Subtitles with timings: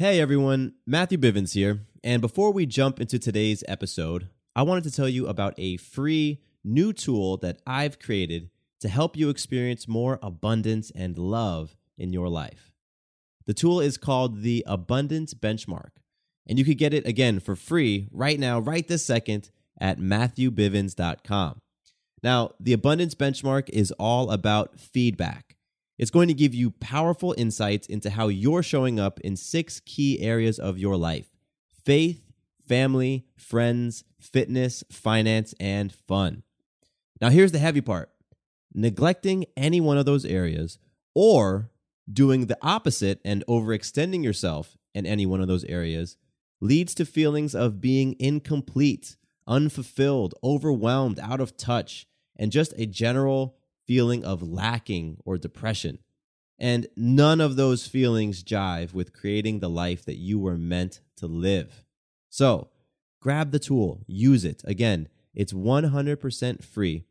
[0.00, 1.80] Hey everyone, Matthew Bivens here.
[2.04, 6.40] And before we jump into today's episode, I wanted to tell you about a free
[6.62, 12.28] new tool that I've created to help you experience more abundance and love in your
[12.28, 12.70] life.
[13.46, 15.90] The tool is called the Abundance Benchmark,
[16.46, 21.60] and you can get it again for free right now, right this second at MatthewBivens.com.
[22.22, 25.56] Now, the Abundance Benchmark is all about feedback.
[25.98, 30.20] It's going to give you powerful insights into how you're showing up in six key
[30.20, 31.30] areas of your life
[31.84, 32.22] faith,
[32.66, 36.44] family, friends, fitness, finance, and fun.
[37.20, 38.10] Now, here's the heavy part
[38.72, 40.78] neglecting any one of those areas
[41.14, 41.70] or
[42.10, 46.16] doing the opposite and overextending yourself in any one of those areas
[46.60, 53.57] leads to feelings of being incomplete, unfulfilled, overwhelmed, out of touch, and just a general
[53.88, 55.98] feeling of lacking or depression.
[56.58, 61.26] And none of those feelings jive with creating the life that you were meant to
[61.26, 61.86] live.
[62.28, 62.68] So
[63.20, 64.60] grab the tool, use it.
[64.64, 67.06] Again, it's 100% free,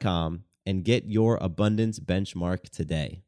[0.01, 3.23] com and get your abundance benchmark today.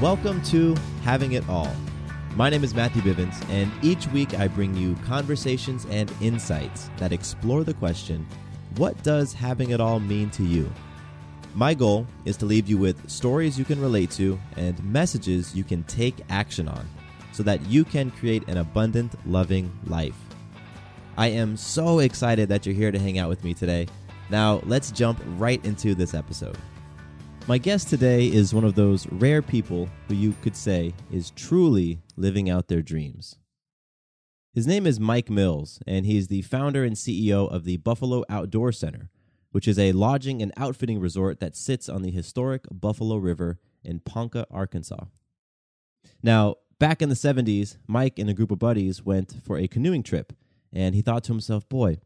[0.00, 1.74] Welcome to Having It All.
[2.36, 7.12] My name is Matthew Bivens, and each week I bring you conversations and insights that
[7.12, 8.24] explore the question
[8.76, 10.70] what does having it all mean to you?
[11.54, 15.64] My goal is to leave you with stories you can relate to and messages you
[15.64, 16.88] can take action on
[17.32, 20.27] so that you can create an abundant, loving life.
[21.18, 23.88] I am so excited that you're here to hang out with me today.
[24.30, 26.56] Now, let's jump right into this episode.
[27.48, 31.98] My guest today is one of those rare people who you could say is truly
[32.16, 33.36] living out their dreams.
[34.54, 38.22] His name is Mike Mills, and he is the founder and CEO of the Buffalo
[38.30, 39.10] Outdoor Center,
[39.50, 43.98] which is a lodging and outfitting resort that sits on the historic Buffalo River in
[43.98, 45.06] Ponca, Arkansas.
[46.22, 50.04] Now, back in the 70s, Mike and a group of buddies went for a canoeing
[50.04, 50.32] trip
[50.72, 51.98] and he thought to himself, boy,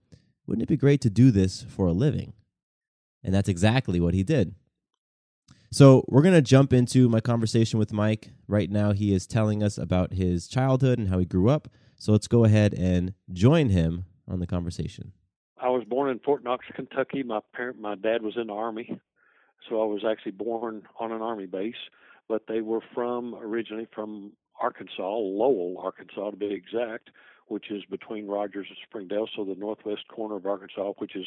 [0.47, 2.33] wouldn't it be great to do this for a living?
[3.23, 4.55] And that's exactly what he did.
[5.71, 8.31] So, we're going to jump into my conversation with Mike.
[8.47, 11.69] Right now, he is telling us about his childhood and how he grew up.
[11.97, 15.13] So, let's go ahead and join him on the conversation.
[15.57, 17.23] I was born in Fort Knox, Kentucky.
[17.23, 19.01] My parent, my dad was in the army,
[19.69, 21.75] so I was actually born on an army base.
[22.29, 27.11] But they were from originally from Arkansas, Lowell, Arkansas to be exact
[27.53, 31.27] which is between Rogers and Springdale, so the northwest corner of Arkansas, which is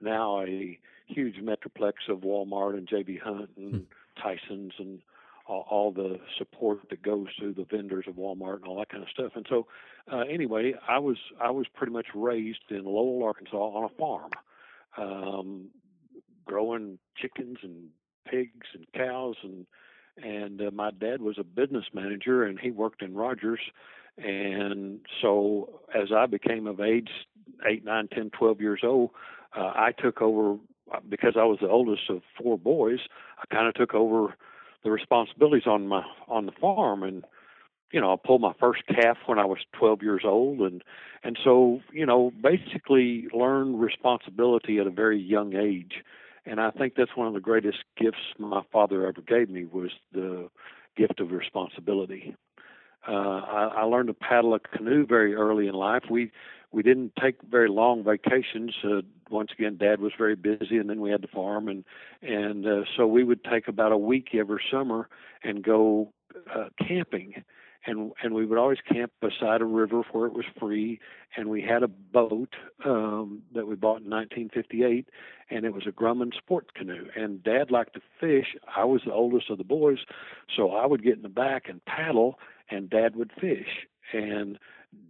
[0.00, 3.20] now a huge metroplex of Walmart and J.B.
[3.22, 4.20] Hunt and hmm.
[4.20, 5.00] Tyson's and
[5.46, 9.02] all, all, the support that goes to the vendors of Walmart and all that kind
[9.02, 9.32] of stuff.
[9.36, 9.66] And so,
[10.10, 14.30] uh, anyway, I was I was pretty much raised in Lowell, Arkansas, on a farm,
[14.96, 15.66] um,
[16.46, 17.90] growing chickens and
[18.28, 19.66] pigs and cows and
[20.22, 23.60] and uh, my dad was a business manager and he worked in Rogers
[24.18, 27.10] and so as I became of age,
[27.68, 29.10] eight, nine, ten, twelve years old,
[29.56, 30.56] uh, I took over
[31.08, 33.00] because I was the oldest of four boys.
[33.38, 34.34] I kind of took over
[34.84, 37.24] the responsibilities on my on the farm, and
[37.92, 40.82] you know, I pulled my first calf when I was 12 years old, and
[41.22, 46.02] and so you know, basically learned responsibility at a very young age.
[46.46, 49.90] And I think that's one of the greatest gifts my father ever gave me was
[50.12, 50.48] the
[50.96, 52.36] gift of responsibility.
[53.06, 56.04] Uh, I, I learned to paddle a canoe very early in life.
[56.10, 56.30] We
[56.72, 58.74] we didn't take very long vacations.
[58.84, 61.84] Uh, once again, Dad was very busy, and then we had the farm, and
[62.22, 65.08] and uh, so we would take about a week every summer
[65.42, 66.12] and go
[66.54, 67.44] uh, camping,
[67.86, 71.00] and and we would always camp beside a river where it was free,
[71.36, 72.54] and we had a boat
[72.84, 75.08] um, that we bought in 1958,
[75.50, 77.06] and it was a Grumman sport canoe.
[77.16, 78.56] And Dad liked to fish.
[78.76, 79.98] I was the oldest of the boys,
[80.54, 82.38] so I would get in the back and paddle
[82.70, 84.58] and dad would fish and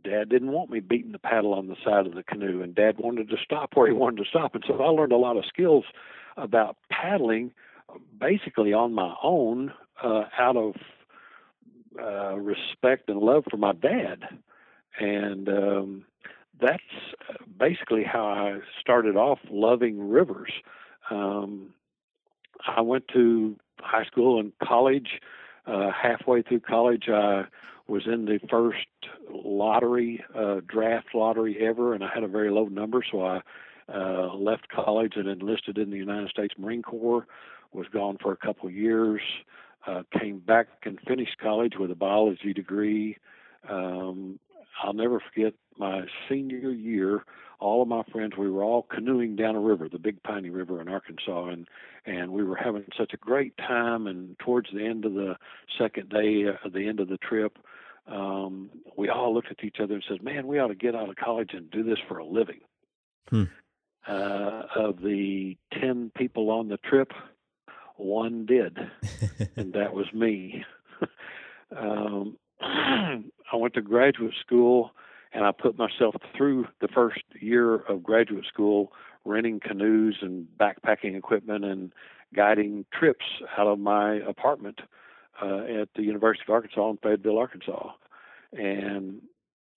[0.04, 2.96] dad didn't want me beating the paddle on the side of the canoe and dad
[2.98, 5.44] wanted to stop where he wanted to stop and so i learned a lot of
[5.46, 5.84] skills
[6.36, 7.52] about paddling
[8.18, 10.74] basically on my own uh, out of
[12.00, 14.22] uh, respect and love for my dad.
[14.98, 16.04] And um,
[16.60, 16.82] that's
[17.58, 20.52] basically how I started off loving rivers.
[21.10, 21.74] Um,
[22.66, 25.20] I went to high school and college.
[25.66, 27.44] Uh, halfway through college, I
[27.88, 28.86] was in the first
[29.30, 33.40] lottery, uh, draft lottery ever, and I had a very low number, so I
[33.92, 37.26] uh, left college and enlisted in the United States Marine Corps.
[37.72, 39.20] Was gone for a couple years.
[39.86, 43.16] Uh, came back and finished college with a biology degree.
[43.68, 44.40] Um,
[44.82, 47.24] I'll never forget my senior year.
[47.58, 50.80] All of my friends, we were all canoeing down a river, the Big Piney River
[50.80, 51.66] in Arkansas, and
[52.04, 54.06] and we were having such a great time.
[54.06, 55.36] And towards the end of the
[55.78, 57.58] second day, uh, the end of the trip,
[58.06, 61.08] um, we all looked at each other and said, "Man, we ought to get out
[61.08, 62.60] of college and do this for a living."
[63.28, 63.44] Hmm.
[64.06, 67.12] Uh, of the ten people on the trip,
[67.96, 68.78] one did,
[69.56, 70.64] and that was me.
[71.76, 74.92] um, I went to graduate school,
[75.32, 78.92] and I put myself through the first year of graduate school
[79.24, 81.92] renting canoes and backpacking equipment and
[82.34, 83.24] guiding trips
[83.58, 84.80] out of my apartment
[85.42, 87.90] uh, at the University of Arkansas in Fayetteville, Arkansas.
[88.52, 89.22] And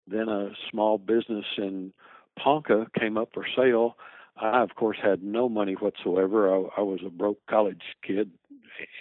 [0.08, 1.94] then a small business in
[2.38, 3.98] Ponca came up for sale.
[4.40, 6.54] I, of course, had no money whatsoever.
[6.54, 8.32] I, I was a broke college kid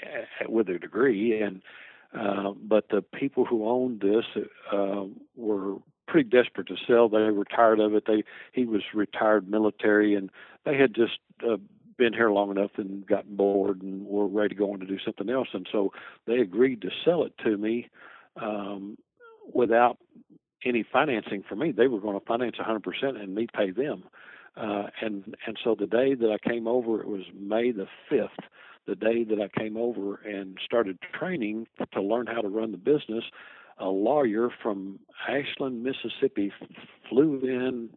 [0.03, 1.63] eh, with a degree, and
[2.19, 4.25] uh, but the people who owned this
[4.73, 5.05] uh,
[5.37, 5.77] were
[6.07, 7.09] pretty desperate to sell.
[7.09, 8.05] They were tired of it.
[8.07, 10.31] They he was retired military, and
[10.65, 11.19] they had just
[11.49, 11.57] uh,
[11.99, 14.99] been here long enough and gotten bored and were ready to go on to do
[15.05, 15.49] something else.
[15.53, 15.93] And so
[16.27, 17.91] they agreed to sell it to me
[18.41, 18.97] um,
[19.53, 19.99] without
[20.65, 21.73] any financing for me.
[21.73, 22.83] They were going to finance 100%
[23.21, 24.05] and me pay them.
[24.59, 28.49] Uh, and and so the day that I came over, it was May the fifth.
[28.87, 32.79] The day that I came over and started training to learn how to run the
[32.79, 33.25] business,
[33.79, 36.53] a lawyer from Ashland, Mississippi,
[37.09, 37.91] flew in,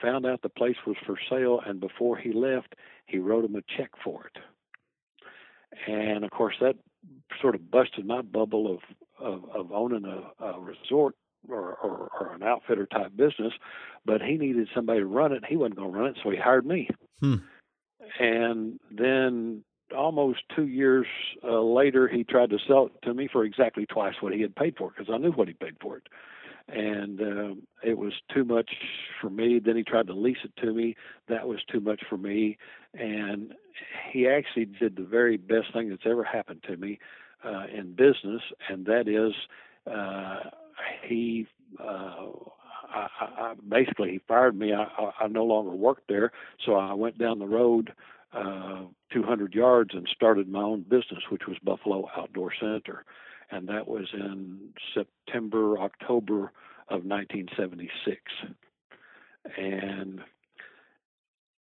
[0.00, 2.74] found out the place was for sale, and before he left,
[3.06, 4.38] he wrote him a check for it.
[5.90, 6.76] And of course, that
[7.40, 8.78] sort of busted my bubble of
[9.18, 11.14] of, of owning a, a resort
[11.48, 13.52] or, or, or an outfitter type business,
[14.04, 15.44] but he needed somebody to run it.
[15.48, 16.88] He wasn't going to run it, so he hired me.
[17.20, 17.36] Hmm.
[18.18, 19.64] And then
[19.96, 21.06] almost two years
[21.44, 24.56] uh, later, he tried to sell it to me for exactly twice what he had
[24.56, 26.08] paid for it because I knew what he paid for it.
[26.68, 28.70] And um, it was too much
[29.20, 29.58] for me.
[29.58, 30.96] Then he tried to lease it to me.
[31.28, 32.56] That was too much for me.
[32.94, 33.54] And
[34.12, 36.98] he actually did the very best thing that's ever happened to me
[37.44, 39.32] uh, in business, and that is
[39.92, 40.50] uh,
[41.06, 41.46] he
[41.80, 42.26] uh,
[42.92, 44.72] I, I, basically he fired me.
[44.72, 46.32] I, I, I no longer worked there,
[46.64, 47.92] so I went down the road
[48.32, 48.82] uh,
[49.12, 53.04] 200 yards and started my own business, which was Buffalo Outdoor Center,
[53.50, 56.52] and that was in September October
[56.88, 58.20] of 1976.
[59.58, 60.20] And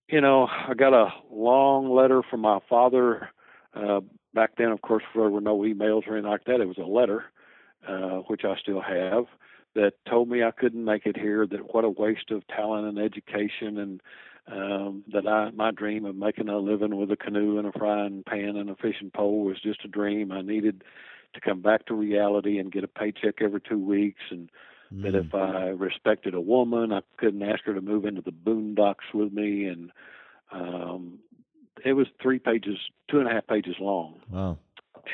[0.10, 3.30] you know, I got a long letter from my father.
[3.74, 4.00] Uh,
[4.34, 6.62] back then, of course, there were no emails or anything like that.
[6.62, 7.26] It was a letter
[7.88, 9.26] uh, which I still have,
[9.76, 11.46] that told me I couldn't make it here.
[11.48, 14.02] That what a waste of talent and education, and
[14.52, 18.24] um, that I my dream of making a living with a canoe and a frying
[18.28, 20.32] pan and a fishing pole was just a dream.
[20.32, 20.84] I needed
[21.34, 24.50] to come back to reality and get a paycheck every two weeks, and
[24.94, 25.04] mm.
[25.04, 29.14] that if I respected a woman, I couldn't ask her to move into the boondocks
[29.14, 29.92] with me, and
[30.52, 31.20] um,
[31.86, 32.78] it was three pages,
[33.10, 34.16] two and a half pages long.
[34.30, 34.58] Wow.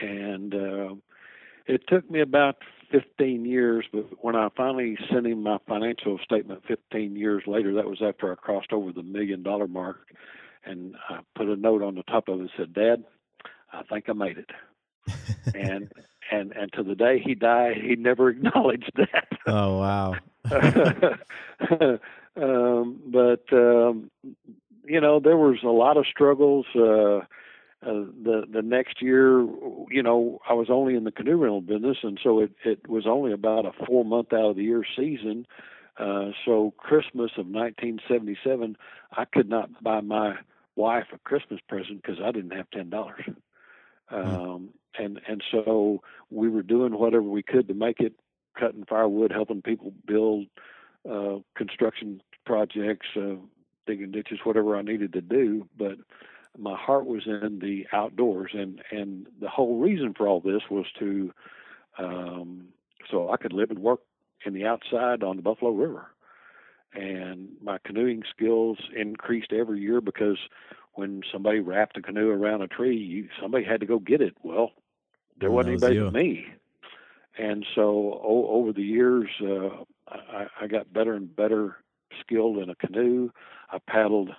[0.02, 0.96] And uh,
[1.66, 2.58] it took me about
[2.92, 7.86] 15 years, but when I finally sent him my financial statement 15 years later, that
[7.86, 9.98] was after I crossed over the million dollar mark,
[10.64, 13.04] and I put a note on the top of it said, "Dad,
[13.72, 14.52] I think I made it."
[15.56, 15.92] and
[16.32, 19.28] and and to the day he died, he never acknowledged that.
[19.48, 20.16] Oh wow.
[22.36, 24.12] um, but um,
[24.86, 26.66] you know, there was a lot of struggles.
[26.76, 27.22] Uh,
[27.86, 29.42] uh, the the next year,
[29.90, 33.06] you know, I was only in the canoe rental business, and so it it was
[33.06, 35.46] only about a four month out of the year season.
[35.98, 38.76] Uh, so Christmas of 1977,
[39.16, 40.36] I could not buy my
[40.76, 43.26] wife a Christmas present because I didn't have ten dollars.
[44.10, 44.16] Hmm.
[44.16, 48.14] Um, and and so we were doing whatever we could to make it,
[48.60, 50.48] cutting firewood, helping people build
[51.10, 53.36] uh, construction projects, uh,
[53.88, 55.68] digging ditches, whatever I needed to do.
[55.78, 55.98] But
[56.58, 60.86] my heart was in the outdoors, and and the whole reason for all this was
[61.00, 61.34] to
[61.98, 62.68] um,
[63.10, 64.02] so I could live and work
[64.46, 66.08] in the outside on the Buffalo River.
[66.94, 70.38] And my canoeing skills increased every year because
[70.94, 74.36] when somebody wrapped a canoe around a tree, you, somebody had to go get it.
[74.44, 74.72] Well,
[75.40, 76.06] there And wasn't was anybody you.
[76.06, 76.46] but me.
[77.38, 81.78] And so o- over the years, uh, I, I got better and better
[82.20, 83.32] skilled in a canoe.
[83.72, 84.32] I paddled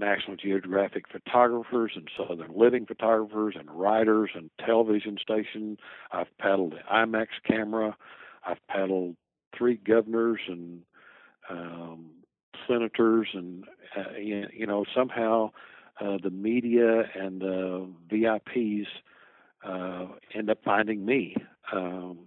[0.00, 5.76] National Geographic photographers and Southern Living photographers and writers and television station.
[6.10, 7.96] I've paddled the IMAX camera.
[8.44, 9.16] I've paddled
[9.56, 10.80] three governors and
[11.48, 12.06] um,
[12.66, 13.64] senators, and
[13.96, 15.50] uh, you know somehow
[16.00, 18.86] uh, the media and the VIPs
[19.64, 21.36] uh, end up finding me.
[21.72, 22.18] Um,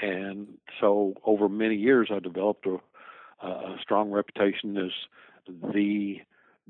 [0.00, 0.48] and
[0.80, 4.90] so over many years, I developed a, a strong reputation as
[5.46, 6.16] the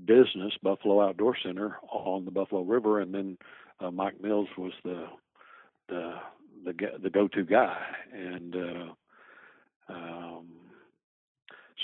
[0.04, 3.38] business Buffalo Outdoor Center on the Buffalo River, and then
[3.80, 5.06] uh, Mike Mills was the
[5.88, 6.14] the
[6.64, 6.72] the,
[7.02, 7.76] the go-to guy,
[8.12, 10.46] and uh, um,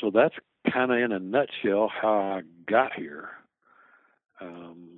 [0.00, 0.34] so that's
[0.72, 3.28] kind of in a nutshell how I got here.
[4.40, 4.97] Um,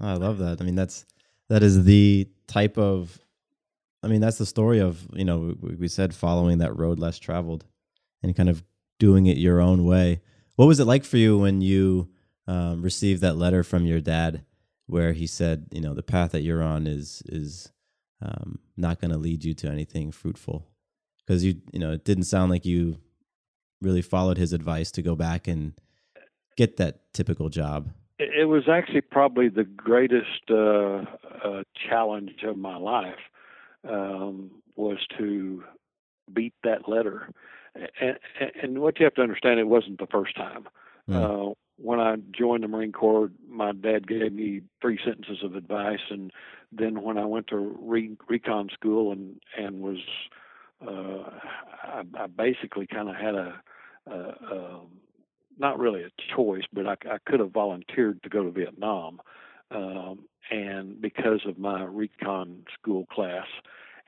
[0.00, 0.60] Oh, I love that.
[0.60, 1.04] I mean, that's
[1.48, 3.18] that is the type of.
[4.02, 7.18] I mean, that's the story of you know we, we said following that road less
[7.18, 7.66] traveled,
[8.22, 8.62] and kind of
[8.98, 10.20] doing it your own way.
[10.56, 12.08] What was it like for you when you
[12.46, 14.44] um, received that letter from your dad,
[14.86, 17.70] where he said, you know, the path that you're on is is
[18.22, 20.66] um, not going to lead you to anything fruitful,
[21.26, 22.98] because you you know it didn't sound like you
[23.82, 25.74] really followed his advice to go back and
[26.56, 27.90] get that typical job.
[28.20, 31.04] It was actually probably the greatest uh,
[31.44, 33.18] uh, challenge of my life
[33.88, 35.64] um, was to
[36.32, 37.30] beat that letter.
[38.00, 38.18] And,
[38.62, 40.68] and what you have to understand, it wasn't the first time.
[41.08, 41.50] Mm.
[41.50, 46.00] Uh, when I joined the Marine Corps, my dad gave me three sentences of advice,
[46.10, 46.30] and
[46.70, 49.98] then when I went to re- recon school and and was,
[50.86, 51.30] uh,
[51.82, 53.62] I, I basically kind of had a,
[54.06, 54.80] a, a
[55.60, 59.20] not really a choice, but I, I could have volunteered to go to Vietnam,
[59.70, 63.46] um, and because of my recon school class,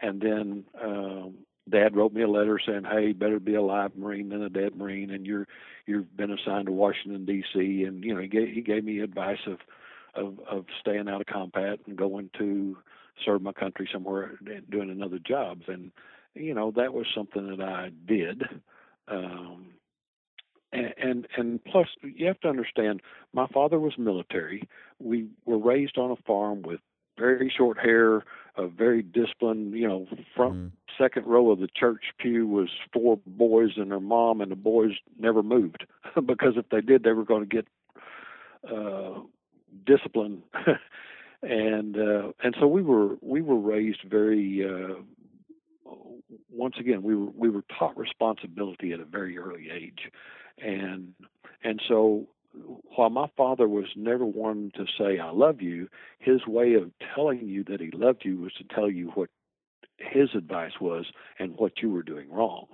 [0.01, 1.35] and then um,
[1.71, 4.75] Dad wrote me a letter saying, "Hey, better be a live Marine than a dead
[4.77, 5.47] Marine, and you're
[5.87, 9.47] you've been assigned to Washington D.C." And you know, he gave he gave me advice
[9.47, 9.59] of
[10.15, 12.77] of of staying out of combat and going to
[13.25, 14.33] serve my country somewhere
[14.71, 15.93] doing another job, and
[16.35, 18.43] you know that was something that I did.
[19.07, 19.67] Um,
[20.73, 23.03] and, and and plus you have to understand
[23.33, 24.69] my father was military.
[24.99, 26.81] We were raised on a farm with
[27.19, 28.25] very short hair
[28.57, 30.71] a very disciplined you know front Mm.
[30.99, 34.93] second row of the church pew was four boys and their mom and the boys
[35.19, 35.87] never moved
[36.27, 37.67] because if they did they were going to get
[38.71, 39.21] uh
[39.87, 40.43] discipline
[41.43, 44.95] and uh and so we were we were raised very uh
[46.51, 50.11] once again we were we were taught responsibility at a very early age
[50.63, 51.15] and
[51.65, 52.27] and so
[52.95, 55.89] while my father was never one to say I love you,
[56.19, 59.31] his way of telling you that he loved you was to tell you what
[59.97, 61.07] his advice was
[61.39, 62.67] and what you were doing wrong.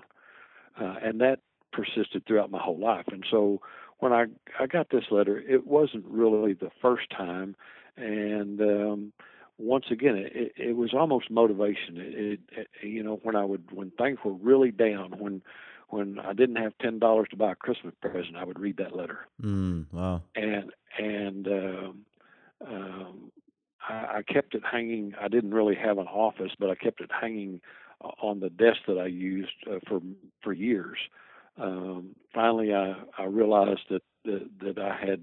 [0.80, 1.40] Uh, and that
[1.72, 3.06] persisted throughout my whole life.
[3.08, 3.60] And so
[3.98, 4.26] when I
[4.58, 7.54] I got this letter, it wasn't really the first time
[7.96, 9.12] and um
[9.58, 11.96] once again, it, it was almost motivation.
[11.96, 15.42] It, it, you know, when I would, when things were really down, when,
[15.88, 18.96] when I didn't have ten dollars to buy a Christmas present, I would read that
[18.96, 20.22] letter, Mm, wow.
[20.34, 21.98] and and um,
[22.66, 23.32] um,
[23.88, 25.14] I, I kept it hanging.
[25.20, 27.60] I didn't really have an office, but I kept it hanging
[28.04, 30.00] uh, on the desk that I used uh, for
[30.42, 30.98] for years.
[31.56, 35.22] Um, finally, I I realized that, that that I had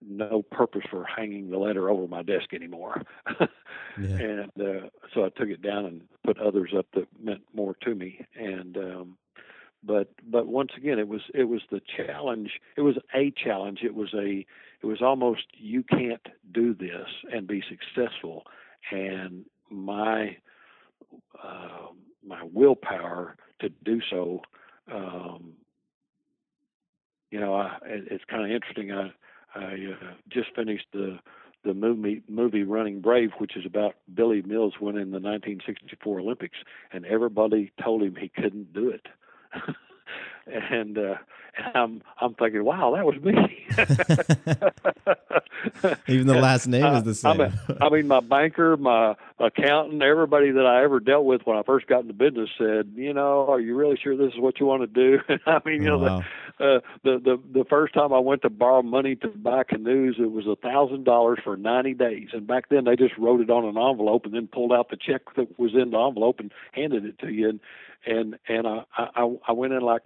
[0.00, 3.02] no purpose for hanging the letter over my desk anymore.
[4.00, 4.16] Yeah.
[4.16, 7.94] and uh, so I took it down and put others up that meant more to
[7.96, 8.24] me.
[8.38, 9.16] And um,
[9.88, 12.60] but but once again, it was it was the challenge.
[12.76, 13.80] It was a challenge.
[13.82, 14.44] It was a
[14.82, 18.44] it was almost you can't do this and be successful.
[18.92, 20.36] And my
[21.42, 21.86] uh,
[22.24, 24.42] my willpower to do so.
[24.92, 25.54] Um,
[27.30, 28.92] you know, I, it's kind of interesting.
[28.92, 29.10] I
[29.54, 31.18] I uh, just finished the
[31.64, 36.58] the movie movie Running Brave, which is about Billy Mills winning the 1964 Olympics,
[36.92, 39.06] and everybody told him he couldn't do it.
[40.46, 41.14] and uh,
[41.74, 43.34] I'm I'm thinking, wow, that was me.
[46.06, 47.40] Even the last name is the same.
[47.40, 51.56] I mean, I mean, my banker, my accountant, everybody that I ever dealt with when
[51.56, 54.60] I first got into business said, you know, are you really sure this is what
[54.60, 55.18] you want to do?
[55.46, 56.22] I mean, you Oh, know, wow.
[56.58, 60.16] the, uh, the the the first time I went to borrow money to buy canoes,
[60.18, 63.50] it was a thousand dollars for ninety days, and back then they just wrote it
[63.50, 66.52] on an envelope and then pulled out the check that was in the envelope and
[66.72, 67.60] handed it to you, and
[68.06, 70.02] and and I I, I went in like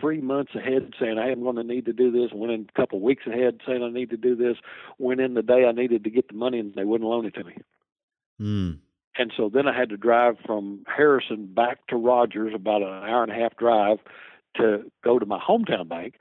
[0.00, 2.30] three months ahead saying I am going to need to do this.
[2.32, 4.56] Went in a couple of weeks ahead saying I need to do this.
[4.98, 7.34] Went in the day I needed to get the money and they wouldn't loan it
[7.34, 7.56] to me.
[8.40, 8.78] Mm.
[9.18, 13.22] And so then I had to drive from Harrison back to Rogers, about an hour
[13.22, 13.98] and a half drive,
[14.56, 16.14] to go to my hometown bank.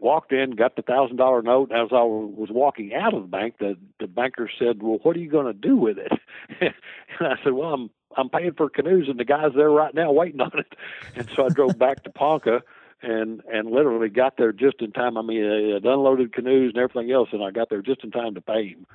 [0.00, 1.72] Walked in, got the thousand dollar note.
[1.72, 5.20] As I was walking out of the bank, the the banker said, "Well, what are
[5.20, 6.12] you going to do with it?"
[6.60, 6.74] and
[7.20, 10.40] I said, "Well, I'm I'm paying for canoes, and the guy's there right now waiting
[10.40, 10.74] on it."
[11.16, 12.62] And so I drove back to Ponca,
[13.02, 15.16] and and literally got there just in time.
[15.16, 18.10] I mean, I had unloaded canoes and everything else, and I got there just in
[18.10, 18.86] time to pay him.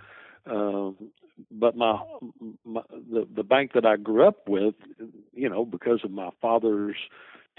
[0.45, 0.95] Um,
[1.49, 1.99] but my,
[2.65, 4.75] my the the bank that I grew up with,
[5.33, 6.97] you know, because of my father's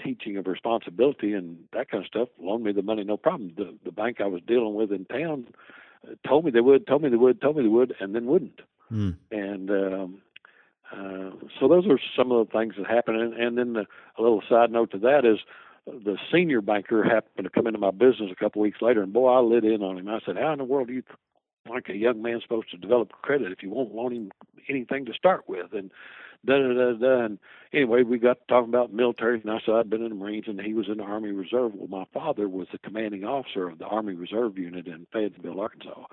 [0.03, 3.53] teaching of responsibility and that kind of stuff, loaned me the money no problem.
[3.55, 5.47] The the bank I was dealing with in town
[6.07, 8.25] uh, told me they would, told me they would, told me they would, and then
[8.25, 8.61] wouldn't.
[8.91, 9.15] Mm.
[9.31, 10.21] And um,
[10.91, 13.15] uh, so those are some of the things that happen.
[13.15, 13.85] And, and then the,
[14.17, 15.39] a little side note to that is
[15.85, 19.33] the senior banker happened to come into my business a couple weeks later, and boy,
[19.33, 20.07] I lit in on him.
[20.07, 21.03] I said, "How in the world do you
[21.67, 24.31] think a young man's supposed to develop credit if you won't loan him
[24.69, 25.91] anything to start with?" And
[26.45, 27.25] da da da da.
[27.25, 27.39] And
[27.73, 30.59] anyway, we got talking about military, and I said I'd been in the Marines, and
[30.59, 31.73] he was in the Army Reserve.
[31.75, 36.05] Well, my father was the commanding officer of the Army Reserve unit in Fayetteville, Arkansas.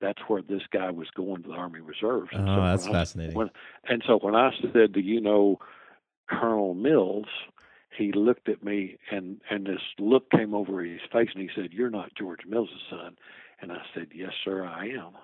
[0.00, 2.28] That's where this guy was going to the Army Reserves.
[2.34, 3.34] Oh, and Oh, that's I- fascinating.
[3.34, 3.50] when-
[3.88, 5.58] and so when I said, "Do you know
[6.28, 7.28] Colonel Mills?"
[7.96, 11.72] He looked at me, and and this look came over his face, and he said,
[11.72, 13.16] "You're not George Mills' son."
[13.60, 15.16] And I said, "Yes, sir, I am."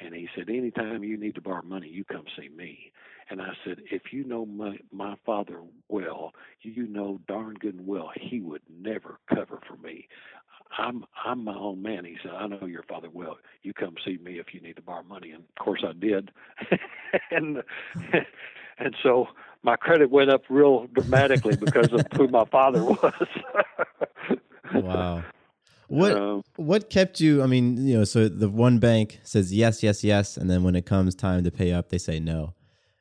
[0.00, 2.92] And he said, "Anytime you need to borrow money, you come see me."
[3.28, 7.86] And I said, "If you know my my father well, you know darn good and
[7.86, 10.08] well he would never cover for me.
[10.78, 13.38] I'm I'm my own man." He said, "I know your father well.
[13.62, 16.30] You come see me if you need to borrow money." And of course, I did.
[17.30, 17.62] and
[18.78, 19.26] and so
[19.62, 23.28] my credit went up real dramatically because of who my father was.
[24.74, 25.24] Wow.
[25.88, 27.42] What Um, what kept you?
[27.42, 30.74] I mean, you know, so the one bank says yes, yes, yes, and then when
[30.74, 32.54] it comes time to pay up, they say no.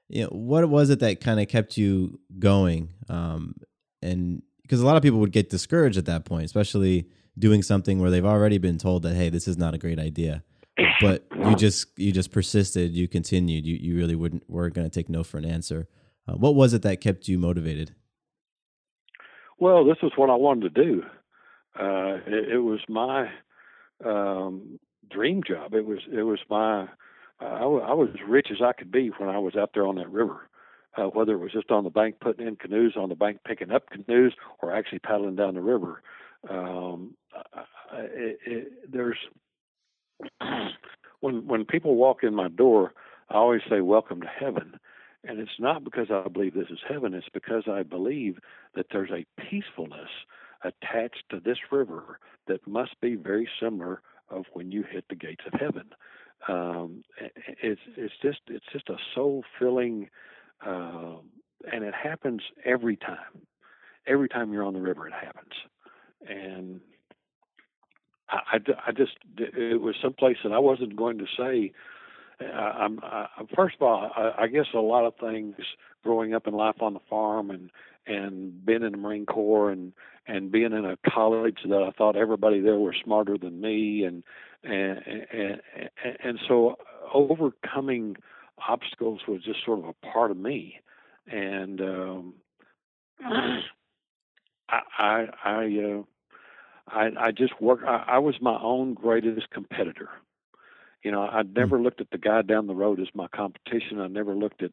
[0.08, 2.90] You know, what was it that kind of kept you going?
[3.10, 3.56] Um,
[4.02, 8.00] and because a lot of people would get discouraged at that point, especially doing something
[8.00, 10.44] where they've already been told that hey, this is not a great idea,
[11.02, 14.94] but you just you just persisted, you continued, you you really wouldn't weren't going to
[14.94, 15.88] take no for an answer.
[16.28, 17.96] Uh, what was it that kept you motivated?
[19.58, 21.04] Well, this is what I wanted to do.
[21.80, 23.30] Uh, it, it was my
[24.06, 25.74] um, dream job.
[25.74, 26.84] It was it was my
[27.42, 29.96] uh, I, was as rich as I could be when I was out there on
[29.96, 30.48] that river.
[30.98, 33.70] Uh, whether it was just on the bank putting in canoes, on the bank picking
[33.70, 36.02] up canoes, or actually paddling down the river.
[36.50, 37.16] Um,
[37.54, 39.18] I, I, it, there's
[41.20, 42.94] when when people walk in my door,
[43.30, 44.80] I always say welcome to heaven,
[45.26, 47.14] and it's not because I believe this is heaven.
[47.14, 48.38] It's because I believe
[48.76, 50.10] that there's a peacefulness
[50.64, 55.44] attached to this river that must be very similar of when you hit the gates
[55.52, 55.90] of heaven.
[56.48, 57.04] Um,
[57.62, 60.10] it's it's just it's just a soul filling,
[60.66, 61.16] uh,
[61.72, 63.48] and it happens every time.
[64.08, 65.54] Every time you're on the river, it happens,
[66.28, 66.80] and
[68.30, 71.72] I, I, I just it was someplace that I wasn't going to say.
[72.42, 75.56] I'm I, first of all, I, I guess a lot of things
[76.04, 77.70] growing up in life on the farm and
[78.08, 79.94] and being in the Marine Corps and
[80.28, 84.24] and being in a college that I thought everybody there were smarter than me and
[84.64, 85.00] and
[85.32, 85.62] and
[86.04, 86.78] and, and so
[87.14, 88.18] overcoming
[88.68, 90.80] obstacles was just sort of a part of me
[91.28, 92.34] and um
[93.22, 93.62] I
[94.70, 96.04] I I uh
[96.88, 97.80] I, I just work.
[97.86, 100.10] I, I was my own greatest competitor.
[101.06, 104.02] You know, I never looked at the guy down the road as my competition.
[104.02, 104.72] I never looked at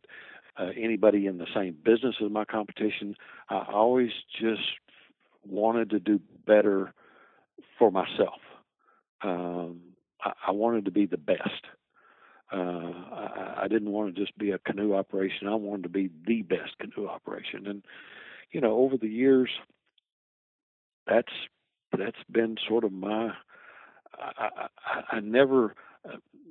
[0.58, 3.16] uh, anybody in the same business as my competition.
[3.50, 4.62] I always just
[5.46, 6.94] wanted to do better
[7.78, 8.40] for myself.
[9.20, 9.80] Um,
[10.24, 11.66] I, I wanted to be the best.
[12.50, 15.48] Uh, I, I didn't want to just be a canoe operation.
[15.48, 17.66] I wanted to be the best canoe operation.
[17.66, 17.82] And
[18.52, 19.50] you know, over the years,
[21.06, 21.32] that's
[21.94, 23.32] that's been sort of my.
[24.18, 24.48] I,
[24.86, 25.74] I, I never,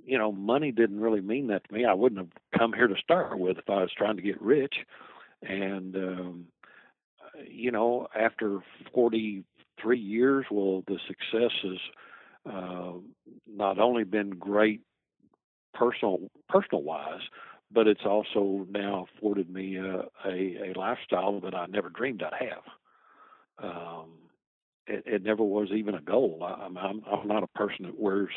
[0.06, 1.86] you know, money didn't really mean that to me.
[1.86, 4.76] I wouldn't have come here to start with if I was trying to get rich.
[5.42, 6.46] And um,
[7.48, 8.60] you know, after
[8.94, 12.92] 43 years, well, the success has uh,
[13.48, 14.82] not only been great
[15.74, 17.22] personal personal wise,
[17.72, 22.48] but it's also now afforded me a, a, a lifestyle that I never dreamed I'd
[22.48, 22.64] have.
[23.64, 24.10] Um,
[24.88, 26.40] it, it never was even a goal.
[26.44, 28.34] I, I'm, I'm I'm not a person that wears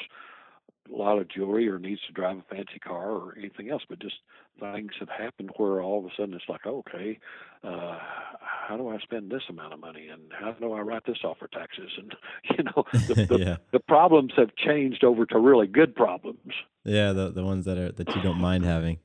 [0.92, 3.98] a lot of jewelry or needs to drive a fancy car or anything else, but
[3.98, 4.16] just
[4.60, 7.18] things have happened where all of a sudden it's like, okay,
[7.62, 7.98] uh,
[8.40, 11.38] how do I spend this amount of money and how do I write this off
[11.38, 11.90] for taxes?
[11.98, 12.14] And
[12.58, 13.56] you know, the, the, yeah.
[13.72, 16.52] the problems have changed over to really good problems.
[16.84, 18.98] Yeah, the the ones that are that you don't mind having.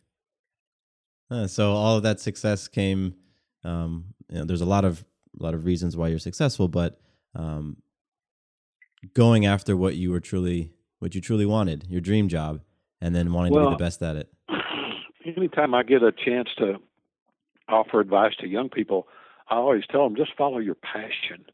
[1.32, 3.16] Uh, so all of that success came.
[3.64, 5.06] Um, you know, there's a lot of
[5.40, 7.00] a lot of reasons why you're successful, but
[7.36, 7.78] um,
[9.14, 12.62] going after what you were truly what you truly wanted, your dream job,
[13.02, 14.32] and then wanting to be the best at it.
[15.26, 16.76] Anytime I get a chance to
[17.68, 19.08] offer advice to young people,
[19.50, 21.46] I always tell them just follow your passion.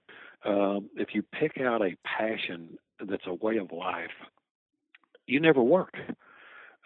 [0.44, 4.12] Um, if you pick out a passion that's a way of life,
[5.26, 5.96] you never work.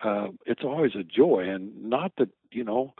[0.04, 2.93] Uh, it's always a joy, and not that you know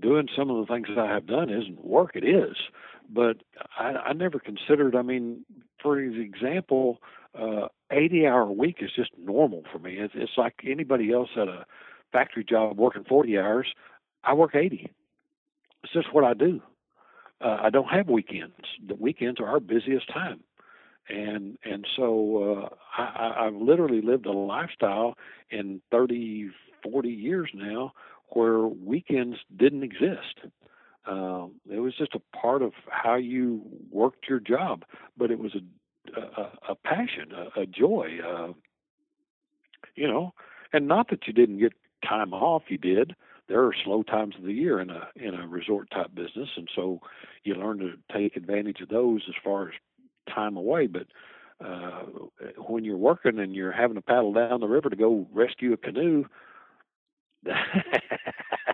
[0.00, 2.12] doing some of the things that I have done isn't work.
[2.14, 2.56] It is,
[3.08, 3.36] but
[3.78, 4.96] I, I never considered.
[4.96, 5.44] I mean,
[5.80, 6.98] for example,
[7.38, 9.96] uh, 80 hour week is just normal for me.
[9.98, 11.66] It's, it's like anybody else at a
[12.12, 13.68] factory job working 40 hours.
[14.24, 14.90] I work 80.
[15.84, 16.60] It's just what I do.
[17.40, 18.54] Uh, I don't have weekends.
[18.86, 20.40] The weekends are our busiest time.
[21.08, 22.68] And and so
[22.98, 25.14] uh, I, I've literally lived a lifestyle
[25.50, 26.50] in 30,
[26.82, 27.92] 40 years now
[28.30, 30.40] where weekends didn't exist.
[31.06, 34.84] Um, it was just a part of how you worked your job,
[35.16, 35.60] but it was a
[36.16, 38.52] a, a passion, a, a joy, uh,
[39.94, 40.32] you know,
[40.72, 41.72] and not that you didn't get
[42.06, 42.64] time off.
[42.68, 43.14] You did.
[43.48, 46.68] There are slow times of the year in a in a resort type business, and
[46.74, 47.00] so
[47.44, 49.74] you learn to take advantage of those as far as
[50.34, 50.88] time away.
[50.88, 51.06] But
[51.64, 52.02] uh,
[52.58, 55.76] when you're working and you're having to paddle down the river to go rescue a
[55.76, 56.24] canoe,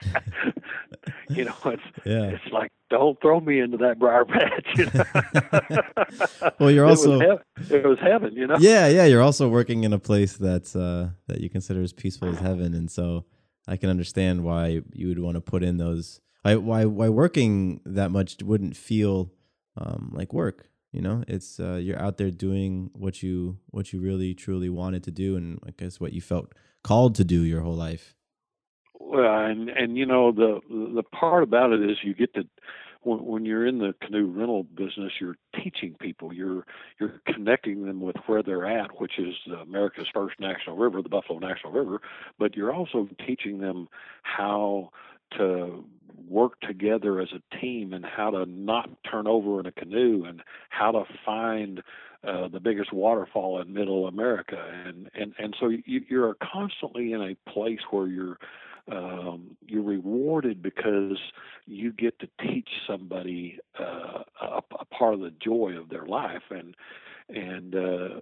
[1.30, 2.24] you know, it's Yeah.
[2.30, 4.66] it's like don't throw me into that briar patch.
[4.76, 6.52] You know?
[6.58, 7.38] Well, you're It was also-
[7.70, 8.56] it was heaven, you know.
[8.60, 9.04] yeah, yeah.
[9.06, 12.74] You're also working in a place that's uh, that you consider as peaceful as heaven,
[12.74, 13.24] and so
[13.66, 16.20] I can understand why you would want to put in those.
[16.42, 19.32] Why why why working that much wouldn't feel
[19.76, 20.68] um, like work.
[20.92, 25.02] You know, it's uh, you're out there doing what you what you really truly wanted
[25.04, 26.52] to do, and I guess what you felt
[26.84, 28.14] called to do your whole life.
[29.12, 32.44] Well, and and you know the the part about it is you get to
[33.02, 36.64] when, when you're in the canoe rental business, you're teaching people, you're
[36.98, 41.38] you're connecting them with where they're at, which is America's first national river, the Buffalo
[41.40, 42.00] National River,
[42.38, 43.86] but you're also teaching them
[44.22, 44.88] how
[45.36, 45.84] to
[46.26, 50.42] work together as a team and how to not turn over in a canoe and
[50.70, 51.82] how to find
[52.26, 54.56] uh, the biggest waterfall in middle America.
[54.86, 58.38] And and and so you, you're constantly in a place where you're
[58.90, 61.18] um, you're rewarded because
[61.66, 66.42] you get to teach somebody uh, a, a part of the joy of their life.
[66.50, 66.74] And
[67.28, 68.20] and uh,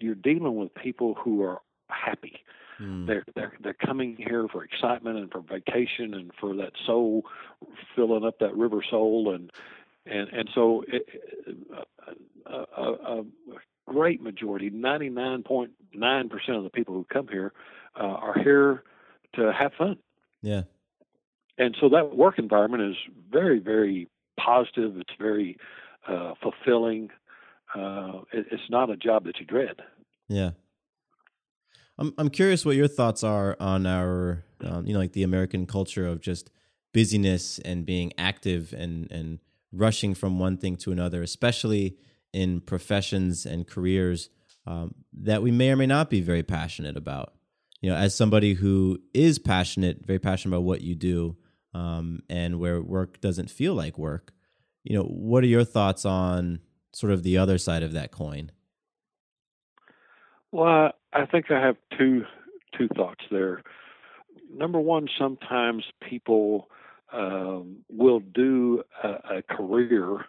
[0.00, 2.42] you're dealing with people who are happy.
[2.80, 3.06] Mm.
[3.06, 7.24] they're they're they're coming here for excitement and for vacation and for that soul
[7.94, 9.34] filling up that river soul.
[9.34, 9.50] And
[10.06, 11.06] and and so it,
[12.46, 13.24] a, a, a
[13.86, 17.52] great majority, ninety nine point nine percent of the people who come here
[17.98, 18.82] uh, are here
[19.34, 19.96] to have fun,
[20.42, 20.62] Yeah,
[21.58, 22.96] and so that work environment is
[23.30, 24.96] very very positive.
[24.96, 25.56] It's very
[26.08, 27.10] uh, fulfilling.
[27.74, 29.76] Uh, it, it's not a job that you dread.
[30.28, 30.50] yeah.
[31.98, 35.66] I'm I'm curious what your thoughts are on our um, you know like the American
[35.66, 36.50] culture of just
[36.92, 39.38] busyness and being active and and
[39.72, 41.96] rushing from one thing to another, especially
[42.32, 44.30] in professions and careers
[44.66, 47.34] um, that we may or may not be very passionate about.
[47.80, 51.36] You know, as somebody who is passionate, very passionate about what you do,
[51.72, 54.32] um, and where work doesn't feel like work,
[54.82, 56.60] you know, what are your thoughts on
[56.92, 58.50] sort of the other side of that coin?
[60.52, 62.24] Well, I think I have two
[62.76, 63.62] two thoughts there.
[64.52, 66.68] Number one, sometimes people
[67.12, 70.24] um, will do a, a career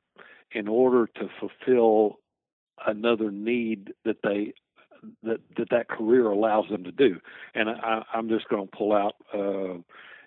[0.52, 2.20] in order to fulfill
[2.86, 4.54] another need that they
[5.24, 7.20] that that, that career allows them to do.
[7.56, 9.74] And I, I'm just going to pull out uh,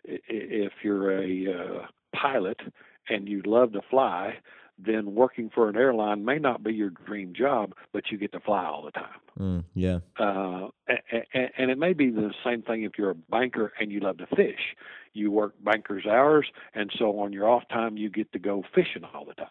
[0.09, 2.61] i- if you're a uh, pilot
[3.09, 4.39] and you love to fly,
[4.79, 8.41] then working for an airline may not be your dream job, but you get to
[8.41, 9.21] fly all the time.
[9.39, 11.03] Mm, yeah, Uh, a-
[11.35, 14.19] a- and it may be the same thing if you're a banker and you love
[14.19, 14.75] to fish.
[15.13, 19.05] You work banker's hours, and so on your off time, you get to go fishing
[19.05, 19.49] all the time.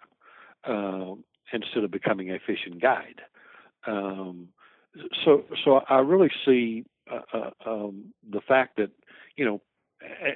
[0.65, 3.21] Um, instead of becoming a fishing guide.
[3.85, 4.47] Um,
[5.25, 8.91] so so I really see uh, uh, um, the fact that
[9.35, 9.61] you know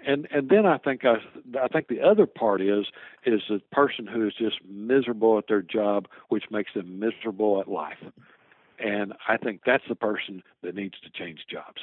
[0.05, 1.15] and and then I think I
[1.61, 2.85] I think the other part is
[3.25, 7.67] is the person who is just miserable at their job, which makes them miserable at
[7.67, 8.01] life,
[8.79, 11.81] and I think that's the person that needs to change jobs.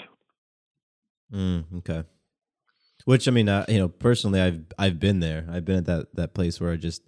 [1.33, 2.05] Mm, okay.
[3.05, 5.47] Which I mean, uh, you know, personally, I've I've been there.
[5.51, 7.03] I've been at that that place where I just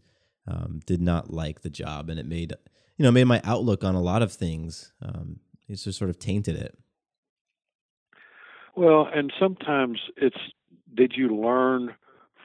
[0.47, 2.53] um, did not like the job, and it made
[2.99, 4.93] you know made my outlook on a lot of things.
[5.01, 6.79] Um, it's just sort of tainted it.
[8.77, 10.37] Well, and sometimes it's
[10.95, 11.95] did you learn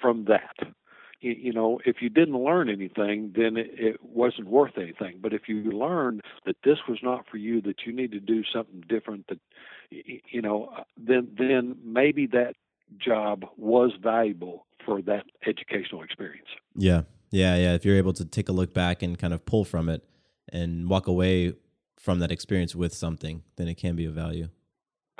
[0.02, 0.74] from that?
[1.20, 5.20] You, you know, if you didn't learn anything, then it, it wasn't worth anything.
[5.22, 8.44] But if you learned that this was not for you, that you need to do
[8.52, 9.40] something different, that
[9.90, 12.56] you know, uh, then then maybe that
[12.98, 16.48] job was valuable for that educational experience.
[16.76, 17.74] Yeah, yeah, yeah.
[17.74, 20.04] If you're able to take a look back and kind of pull from it
[20.52, 21.54] and walk away
[22.02, 24.50] from that experience with something, then it can be of value.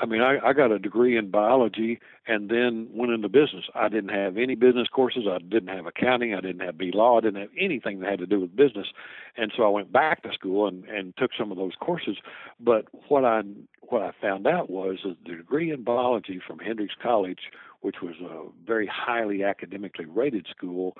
[0.00, 3.66] I mean, I, I got a degree in biology and then went into business.
[3.72, 5.26] I didn't have any business courses.
[5.30, 6.34] I didn't have accounting.
[6.34, 7.18] I didn't have B law.
[7.18, 8.88] I didn't have anything that had to do with business.
[9.36, 12.16] And so I went back to school and, and took some of those courses.
[12.58, 13.42] But what I
[13.82, 18.16] what I found out was that the degree in biology from Hendrix College, which was
[18.20, 20.96] a very highly academically rated school,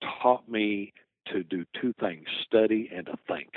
[0.00, 0.94] taught me
[1.26, 3.50] to do two things: study and to think.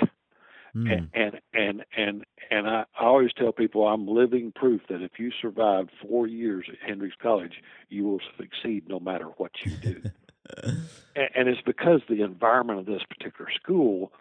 [0.76, 1.08] Mm.
[1.14, 5.30] And, and and and I, I always tell people I'm living proof that if you
[5.40, 10.02] survive four years at Hendrix College, you will succeed no matter what you do.
[10.64, 14.12] and, and it's because the environment of this particular school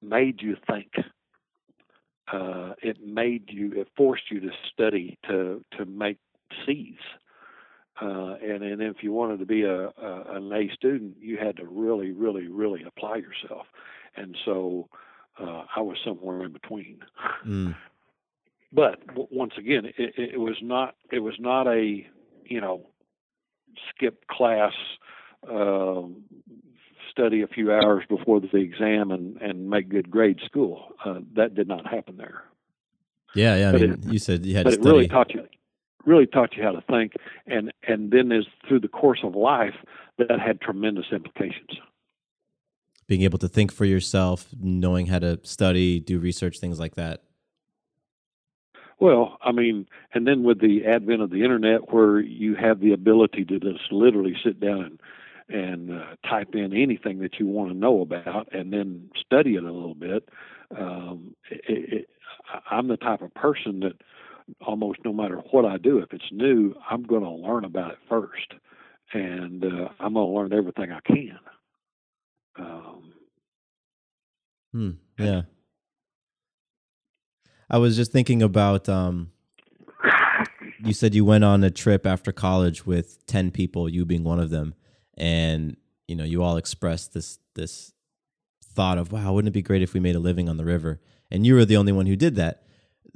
[0.00, 0.92] made you think.
[2.32, 6.18] Uh, it made you, it forced you to study to to make
[6.64, 6.96] C's.
[8.00, 11.56] Uh, and and if you wanted to be a, a an A student, you had
[11.58, 13.66] to really, really, really apply yourself.
[14.16, 14.88] And so
[15.40, 16.98] uh, I was somewhere in between.
[17.46, 17.74] Mm.
[18.72, 22.04] But w- once again, it, it was not it was not a
[22.44, 22.88] you know
[23.90, 24.72] skip class,
[25.48, 26.24] um,
[27.10, 30.88] study a few hours before the exam and and make good grade school.
[31.04, 32.42] Uh, that did not happen there.
[33.36, 33.68] Yeah, yeah.
[33.68, 34.92] I But mean, it- you said you had but to it study.
[34.96, 35.46] really taught you
[36.06, 37.12] really taught you how to think,
[37.46, 39.74] and and then as through the course of life,
[40.18, 41.78] that had tremendous implications.
[43.06, 47.22] being able to think for yourself, knowing how to study, do research, things like that.
[49.00, 52.92] Well, I mean, and then with the advent of the internet, where you have the
[52.92, 55.00] ability to just literally sit down and
[55.46, 59.62] and uh, type in anything that you want to know about, and then study it
[59.62, 60.30] a little bit.
[60.74, 62.08] Um, it, it,
[62.70, 63.92] I'm the type of person that
[64.66, 67.98] almost no matter what I do, if it's new, I'm going to learn about it
[68.08, 68.54] first,
[69.12, 71.38] and uh, I'm going to learn everything I can.
[72.56, 73.14] Um,
[74.74, 74.90] Hmm.
[75.18, 75.42] Yeah.
[77.70, 79.30] I was just thinking about um
[80.84, 84.40] you said you went on a trip after college with 10 people, you being one
[84.40, 84.74] of them,
[85.16, 85.76] and
[86.08, 87.92] you know, you all expressed this this
[88.64, 91.00] thought of, wow, wouldn't it be great if we made a living on the river?
[91.30, 92.63] And you were the only one who did that.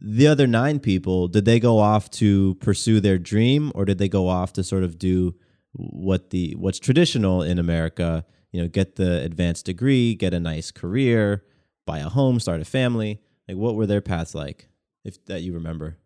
[0.01, 4.09] The other 9 people, did they go off to pursue their dream or did they
[4.09, 5.35] go off to sort of do
[5.73, 10.71] what the what's traditional in America, you know, get the advanced degree, get a nice
[10.71, 11.45] career,
[11.85, 13.21] buy a home, start a family?
[13.49, 14.69] Like what were their paths like
[15.05, 15.97] if that you remember?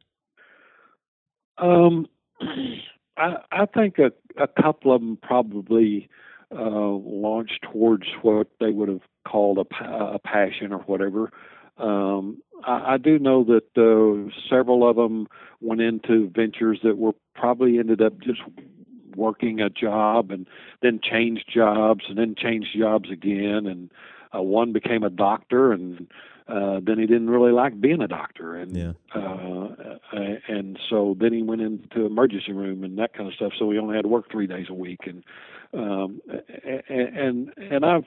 [1.58, 2.06] Um,
[3.16, 6.08] I, I think a, a couple of them probably
[6.50, 11.30] uh, launched towards what they would have called a, a passion or whatever.
[11.78, 15.28] Um, I, I do know that uh, several of them
[15.60, 18.40] went into ventures that were probably ended up just
[19.16, 20.46] working a job and
[20.80, 23.66] then changed jobs and then changed jobs again.
[23.66, 23.90] And
[24.34, 26.08] uh, one became a doctor and
[26.48, 28.56] uh, then he didn't really like being a doctor.
[28.56, 28.92] And Yeah.
[29.14, 29.68] uh,
[30.48, 33.52] and so then he went into emergency room and that kind of stuff.
[33.58, 35.00] So he only had to work three days a week.
[35.06, 35.22] And
[35.74, 36.20] um,
[36.88, 38.04] and and I've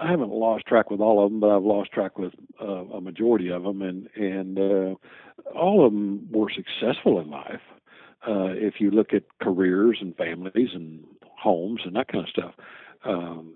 [0.00, 3.00] I haven't lost track with all of them, but I've lost track with uh, a
[3.00, 4.94] majority of them, and and uh,
[5.54, 7.60] all of them were successful in life.
[8.26, 11.04] Uh, if you look at careers and families and
[11.36, 12.54] homes and that kind of stuff,
[13.04, 13.54] um,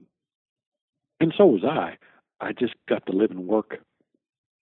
[1.21, 1.97] and so was I.
[2.41, 3.79] I just got to live and work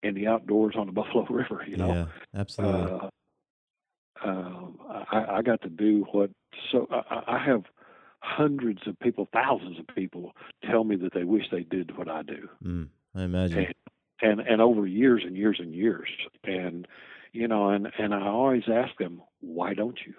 [0.02, 1.64] in the outdoors on the Buffalo River.
[1.66, 2.06] You know, yeah,
[2.38, 2.92] absolutely.
[2.92, 3.08] uh,
[4.22, 4.78] um,
[5.10, 6.30] I, I got to do what.
[6.70, 7.64] So I, I have
[8.24, 10.32] hundreds of people, thousands of people,
[10.68, 13.66] tell me that they wish they did what I do, mm, I imagine.
[13.66, 13.74] and
[14.22, 16.08] and and over years and years and years,
[16.44, 16.88] and
[17.32, 20.14] you know, and and I always ask them, why don't you?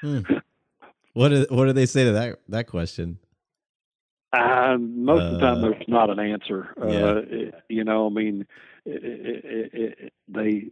[0.00, 0.20] Hmm.
[1.14, 3.18] What do, what do they say to that that question?
[4.36, 6.74] Uh, most of the time, Uh, there's not an answer.
[6.76, 7.04] yeah.
[7.04, 8.46] Uh, it- you know, I mean,
[8.84, 10.70] it, it, they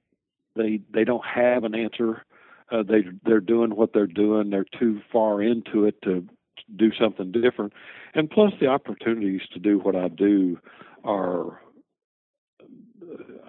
[0.56, 2.24] they they don't have an answer.
[2.72, 4.50] Uh, they they're doing what they're doing.
[4.50, 6.26] They're too far into it to
[6.76, 7.72] do something different.
[8.14, 10.58] And plus, the opportunities to do what I do
[11.04, 11.60] are,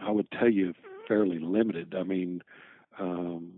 [0.01, 0.73] I would tell you,
[1.07, 1.95] fairly limited.
[1.97, 2.41] I mean,
[2.99, 3.51] um,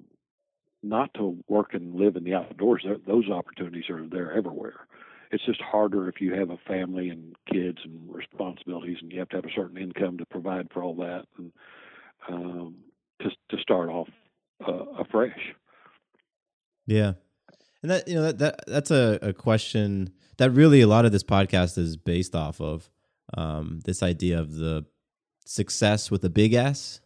[0.84, 2.86] not to work and live in the outdoors.
[3.08, 4.88] Those opportunities are there everywhere.
[5.32, 9.30] It's just harder if you have a family and kids and responsibilities, and you have
[9.30, 11.52] to have a certain income to provide for all that, and
[12.30, 12.76] um,
[13.22, 14.08] to to start off
[14.68, 15.56] uh, afresh.
[16.86, 17.14] Yeah.
[17.82, 21.12] And that you know that, that that's a, a question that really a lot of
[21.12, 22.90] this podcast is based off of
[23.36, 24.86] um, this idea of the
[25.46, 27.00] success with a big S,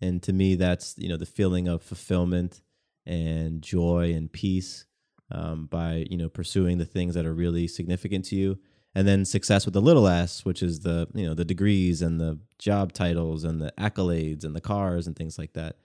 [0.00, 2.60] and to me that's you know the feeling of fulfillment
[3.06, 4.86] and joy and peace
[5.30, 8.58] um, by you know pursuing the things that are really significant to you,
[8.94, 12.20] and then success with the little S, which is the you know the degrees and
[12.20, 15.76] the job titles and the accolades and the cars and things like that,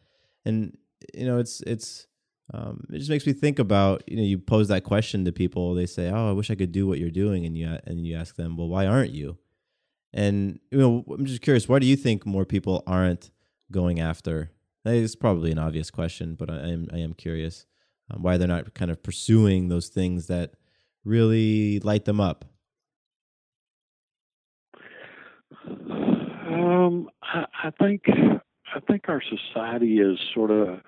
[0.46, 0.78] and
[1.14, 2.08] you know it's it's
[2.54, 5.74] um, it just makes me think about you know you pose that question to people.
[5.74, 8.16] They say oh i wish i could do what you're doing and you and you
[8.16, 9.38] ask them well why aren't you?
[10.14, 13.32] And you know i'm just curious why do you think more people aren't
[13.72, 14.52] going after
[14.84, 17.66] it's probably an obvious question but i am i am curious
[18.12, 20.54] um, why they're not kind of pursuing those things that
[21.04, 22.46] really light them up?
[25.68, 28.04] Um, I, I think
[28.74, 30.80] I think our society has sort of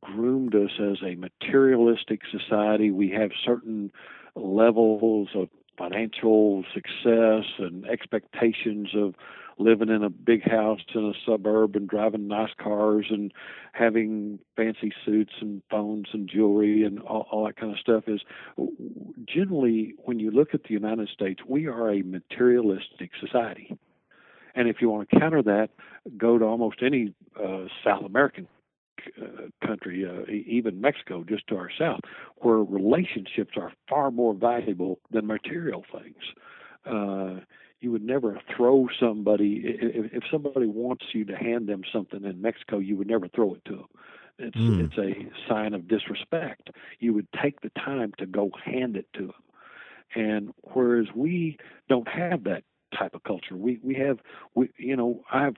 [0.00, 2.90] groomed us as a materialistic society.
[2.90, 3.92] We have certain
[4.34, 9.14] levels of financial success and expectations of
[9.58, 13.32] living in a big house in a suburb and driving nice cars and
[13.72, 18.20] having fancy suits and phones and jewelry and all, all that kind of stuff is
[19.26, 23.76] generally when you look at the United States we are a materialistic society
[24.54, 25.70] and if you want to counter that
[26.16, 28.46] go to almost any uh, South American
[29.20, 32.00] uh, country, uh, even Mexico, just to our south,
[32.38, 36.16] where relationships are far more valuable than material things.
[36.86, 37.40] Uh,
[37.80, 42.40] you would never throw somebody if, if somebody wants you to hand them something in
[42.40, 43.88] Mexico, you would never throw it to them.
[44.38, 44.80] It's Mm.
[44.80, 46.70] it's a sign of disrespect.
[46.98, 49.42] You would take the time to go hand it to them,
[50.14, 52.64] and whereas we don't have that
[52.98, 53.56] type of culture.
[53.56, 54.18] We we have
[54.54, 55.56] we you know I've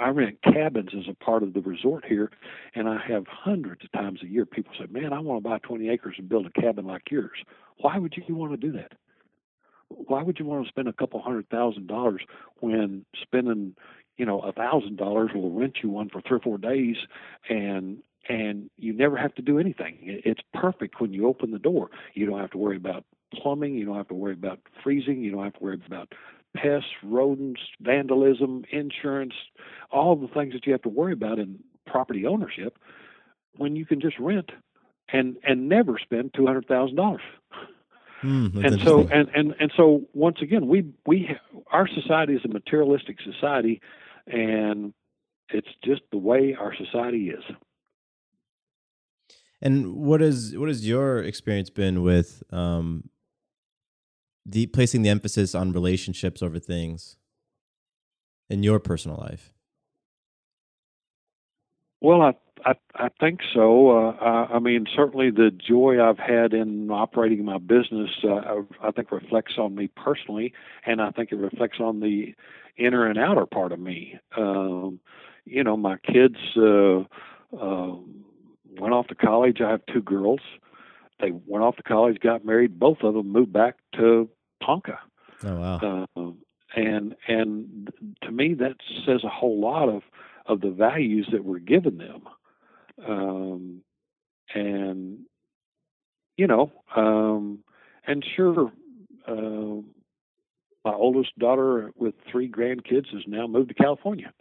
[0.00, 2.30] I rent cabins as a part of the resort here,
[2.74, 5.58] and I have hundreds of times a year people say, "Man, I want to buy
[5.58, 7.38] 20 acres and build a cabin like yours."
[7.78, 8.92] Why would you want to do that?
[9.88, 12.22] Why would you want to spend a couple hundred thousand dollars
[12.60, 13.74] when spending
[14.16, 16.96] you know a thousand dollars will rent you one for three or four days
[17.48, 19.98] and and you never have to do anything.
[20.00, 21.90] It's perfect when you open the door.
[22.14, 23.74] You don't have to worry about plumbing.
[23.74, 25.22] You don't have to worry about freezing.
[25.22, 26.12] You don't have to worry about
[26.56, 29.34] pests, rodents, vandalism, insurance,
[29.90, 32.78] all the things that you have to worry about in property ownership
[33.56, 34.50] when you can just rent
[35.12, 37.22] and and never spend two hundred thousand dollars.
[38.54, 41.36] That's And so and, and and so once again we we
[41.70, 43.82] our society is a materialistic society
[44.26, 44.94] and
[45.50, 47.44] it's just the way our society is.
[49.60, 53.10] And what is what has your experience been with um,
[54.46, 57.16] the placing the emphasis on relationships over things
[58.50, 59.52] in your personal life?
[62.00, 63.90] Well, I I, I think so.
[63.90, 68.62] Uh, I, I mean, certainly the joy I've had in operating my business, uh, I,
[68.82, 70.52] I think reflects on me personally,
[70.86, 72.34] and I think it reflects on the
[72.76, 74.18] inner and outer part of me.
[74.36, 75.00] Um,
[75.44, 77.00] you know, my kids uh,
[77.54, 77.96] uh,
[78.78, 79.60] went off to college.
[79.60, 80.40] I have two girls.
[81.20, 82.78] They went off to college, got married.
[82.78, 84.28] Both of them moved back to
[84.64, 84.98] Ponca.
[85.44, 86.06] Oh wow.
[86.16, 86.38] Um,
[86.74, 87.90] and and
[88.22, 90.02] to me that says a whole lot of
[90.46, 92.22] of the values that were given them
[93.06, 93.80] um,
[94.54, 95.20] and
[96.36, 97.58] you know um,
[98.06, 98.72] and sure
[99.26, 99.80] uh,
[100.84, 104.32] my oldest daughter with three grandkids has now moved to California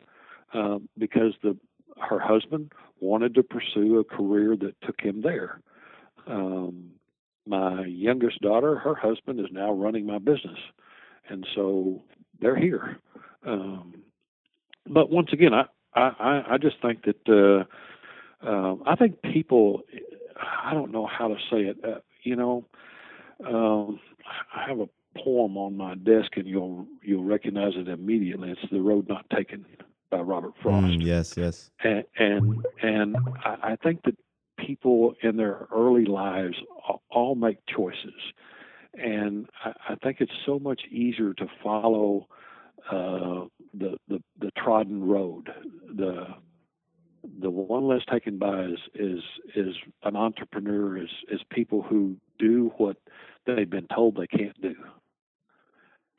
[0.54, 1.58] uh, because the
[1.97, 5.62] her husband wanted to pursue a career that took him there
[6.28, 6.93] um,
[7.46, 10.60] my youngest daughter her husband is now running my business
[11.30, 12.04] and so
[12.39, 12.98] they're here.
[13.46, 14.04] Um,
[14.88, 15.66] but once again, I,
[15.96, 17.68] I, I just think that
[18.44, 19.82] uh, um, I think people,
[20.38, 21.78] I don't know how to say it.
[21.84, 22.66] Uh, you know,
[23.46, 24.00] um,
[24.56, 28.52] I have a poem on my desk, and you'll you'll recognize it immediately.
[28.52, 29.66] It's "The Road Not Taken"
[30.10, 31.70] by Robert Frost Mm, yes, yes.
[31.84, 34.18] and and, and I, I think that
[34.66, 36.55] people in their early lives
[37.09, 38.34] all make choices,
[38.93, 42.28] and I, I think it's so much easier to follow
[42.91, 45.49] uh, the, the the trodden road.
[45.95, 46.28] The
[47.41, 49.24] the one less taken by is is
[49.55, 52.97] is an entrepreneur is is people who do what
[53.45, 54.76] they've been told they can't do.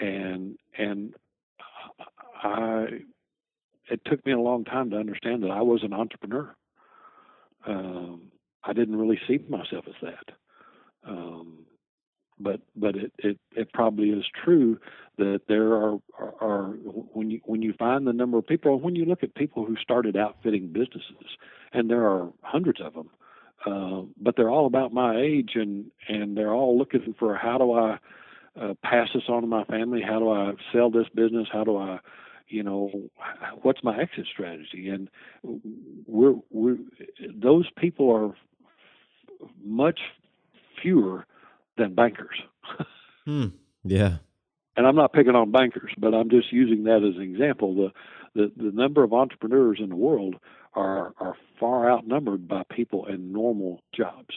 [0.01, 1.15] And and
[2.43, 2.87] I
[3.91, 6.55] it took me a long time to understand that I was an entrepreneur.
[7.67, 8.31] Um,
[8.67, 10.35] I didn't really see myself as that.
[11.07, 11.67] Um,
[12.39, 14.79] but but it, it, it probably is true
[15.19, 16.65] that there are, are, are
[17.13, 19.77] when you when you find the number of people when you look at people who
[19.77, 21.37] started outfitting businesses
[21.73, 23.09] and there are hundreds of them
[23.67, 27.73] uh, but they're all about my age and and they're all looking for how do
[27.73, 27.99] I
[28.61, 30.03] uh, pass this on to my family?
[30.03, 31.49] How do I sell this business?
[31.53, 31.99] How do I
[32.49, 32.91] you know
[33.63, 34.89] what's my exit strategy?
[34.89, 35.09] And
[36.07, 36.77] we're we're
[37.35, 38.35] those people are
[39.63, 40.01] much
[40.83, 41.27] fewer
[41.77, 42.37] than bankers.
[43.25, 43.47] hmm.
[43.85, 44.17] Yeah.
[44.77, 47.75] And I'm not picking on bankers, but I'm just using that as an example.
[47.75, 47.93] The,
[48.35, 50.37] the the number of entrepreneurs in the world
[50.75, 54.35] are are far outnumbered by people in normal jobs.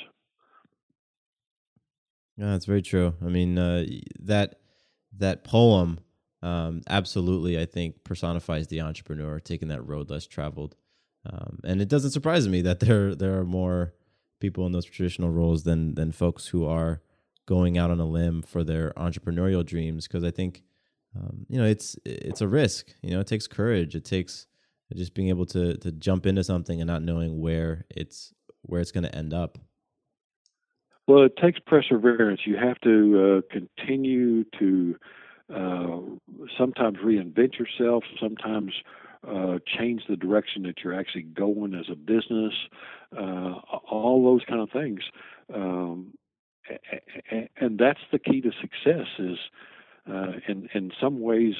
[2.37, 3.15] Yeah, that's very true.
[3.19, 3.85] I mean, uh,
[4.19, 4.59] that
[5.17, 5.99] that poem
[6.41, 10.75] um, absolutely, I think, personifies the entrepreneur taking that road less traveled.
[11.25, 13.93] Um, and it doesn't surprise me that there there are more
[14.39, 17.01] people in those traditional roles than than folks who are
[17.45, 20.63] going out on a limb for their entrepreneurial dreams because I think
[21.15, 22.93] um, you know it's it's a risk.
[23.01, 23.95] You know, it takes courage.
[23.95, 24.47] It takes
[24.95, 28.91] just being able to to jump into something and not knowing where it's where it's
[28.91, 29.57] going to end up.
[31.07, 32.41] Well, it takes perseverance.
[32.45, 34.95] You have to uh, continue to
[35.53, 35.99] uh,
[36.57, 38.73] sometimes reinvent yourself, sometimes
[39.27, 42.53] uh, change the direction that you're actually going as a business,
[43.17, 43.53] uh,
[43.89, 45.01] all those kind of things.
[45.53, 46.13] Um,
[47.59, 49.37] and that's the key to success is
[50.09, 51.53] uh, in in some ways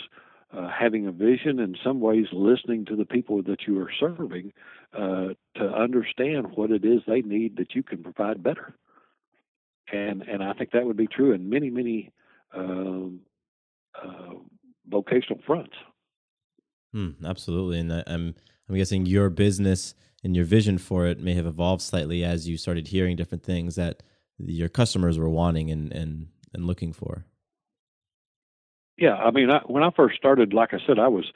[0.54, 4.54] uh, having a vision in some ways listening to the people that you are serving
[4.94, 8.74] uh, to understand what it is they need that you can provide better
[9.92, 12.12] and and I think that would be true in many many
[12.54, 13.22] um,
[14.02, 14.34] uh,
[14.90, 15.76] vocational fronts
[16.98, 18.34] hmm, absolutely and I'm
[18.68, 19.94] I'm guessing your business
[20.24, 23.76] and your vision for it may have evolved slightly as you started hearing different things
[23.76, 24.02] that
[24.40, 27.26] your customers were wanting and and and looking for.
[28.98, 31.32] Yeah, I mean, I, when I first started, like I said, I was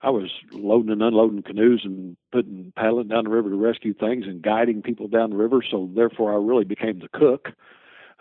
[0.00, 4.26] I was loading and unloading canoes and putting paddling down the river to rescue things
[4.26, 5.60] and guiding people down the river.
[5.68, 7.48] So therefore, I really became the cook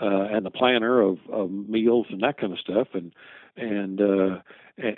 [0.02, 2.88] uh, and the planner of, of meals and that kind of stuff.
[2.94, 3.14] And
[3.58, 4.42] and uh,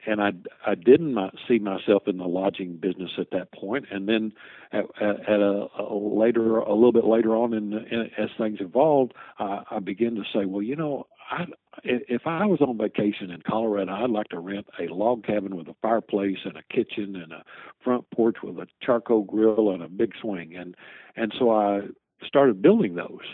[0.05, 0.31] and I
[0.65, 3.85] I didn't see myself in the lodging business at that point.
[3.91, 4.33] And then
[4.71, 9.13] at, at a, a later, a little bit later on, in, in as things evolved,
[9.39, 11.45] I, I began to say, well, you know, I
[11.83, 15.67] if I was on vacation in Colorado, I'd like to rent a log cabin with
[15.67, 17.43] a fireplace and a kitchen and a
[17.83, 20.55] front porch with a charcoal grill and a big swing.
[20.55, 20.75] And
[21.15, 21.81] and so I
[22.25, 23.25] started building those.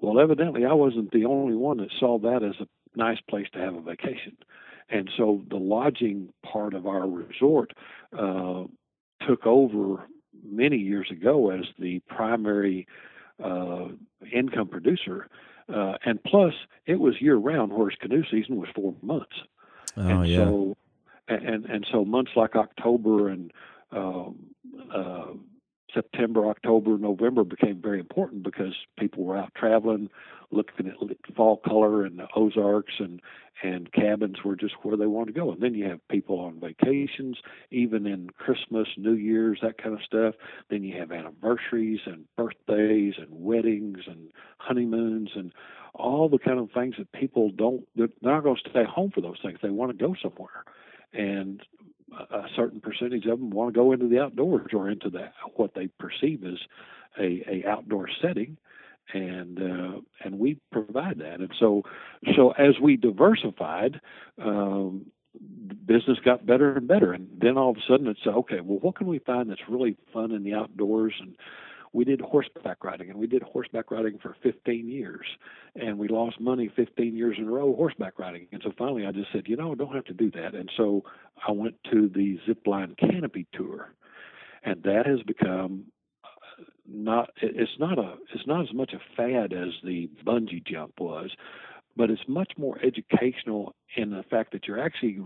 [0.00, 2.68] Well, evidently, I wasn't the only one that saw that as a
[2.98, 4.36] nice place to have a vacation.
[4.90, 7.72] And so the lodging part of our resort
[8.16, 8.64] uh,
[9.26, 10.08] took over
[10.42, 12.86] many years ago as the primary
[13.42, 13.88] uh,
[14.32, 15.28] income producer.
[15.72, 16.54] Uh, and plus,
[16.86, 19.36] it was year round, whereas canoe season was four months.
[19.96, 20.36] Oh, and yeah.
[20.38, 20.76] So,
[21.28, 23.52] and and so months like October and
[23.92, 24.36] um,
[24.94, 25.26] uh,
[25.94, 30.08] September, October, November became very important because people were out traveling,
[30.50, 30.94] looking at
[31.36, 33.20] fall color and the Ozarks and
[33.62, 35.50] and cabins were just where they wanted to go.
[35.50, 37.38] And then you have people on vacations,
[37.72, 40.36] even in Christmas, New Year's, that kind of stuff.
[40.70, 45.52] Then you have anniversaries and birthdays and weddings and honeymoons and
[45.92, 49.20] all the kind of things that people don't they're not going to stay home for
[49.20, 49.58] those things.
[49.60, 50.64] They want to go somewhere.
[51.12, 51.62] And
[52.30, 55.74] a certain percentage of them want to go into the outdoors or into that what
[55.74, 56.58] they perceive as
[57.18, 58.56] a, a outdoor setting
[59.14, 61.40] and uh, and we provide that.
[61.40, 61.82] And so
[62.36, 64.00] so as we diversified,
[64.42, 65.06] um,
[65.86, 67.12] business got better and better.
[67.12, 68.60] And then all of a sudden it's okay.
[68.60, 71.14] Well, what can we find that's really fun in the outdoors?
[71.20, 71.36] And
[71.92, 75.26] we did horseback riding, and we did horseback riding for 15 years,
[75.74, 78.46] and we lost money 15 years in a row horseback riding.
[78.52, 80.54] And so finally, I just said, you know, don't have to do that.
[80.54, 81.04] And so
[81.46, 83.94] I went to the zipline canopy tour,
[84.62, 85.84] and that has become
[86.88, 91.30] not it's not a it's not as much a fad as the bungee jump was,
[91.96, 95.20] but it's much more educational in the fact that you're actually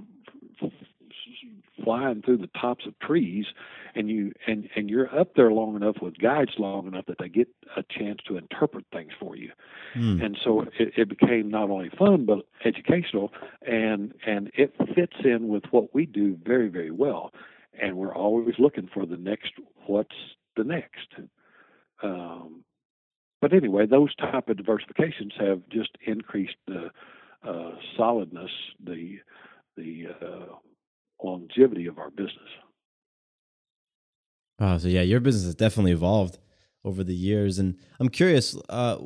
[1.84, 3.46] flying through the tops of trees,
[3.94, 7.28] and you and and you're up there long enough with guides long enough that they
[7.28, 9.50] get a chance to interpret things for you.
[9.94, 10.24] Mm.
[10.24, 13.32] And so it, it became not only fun but educational,
[13.66, 17.32] and and it fits in with what we do very very well.
[17.80, 19.52] And we're always looking for the next
[19.86, 20.16] what's
[20.56, 21.14] the next.
[22.02, 22.64] Um,
[23.40, 26.90] but anyway, those type of diversifications have just increased the
[27.46, 28.50] uh, solidness,
[28.84, 29.18] the
[29.76, 30.54] the uh,
[31.22, 32.50] longevity of our business.
[34.60, 34.78] Wow.
[34.78, 36.38] So yeah, your business has definitely evolved
[36.84, 38.98] over the years, and I'm curious, uh,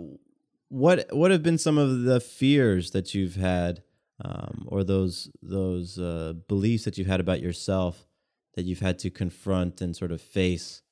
[0.69, 3.83] what what have been some of the fears that you've had,
[4.23, 8.07] um, or those those uh, beliefs that you've had about yourself
[8.55, 10.83] that you've had to confront and sort of face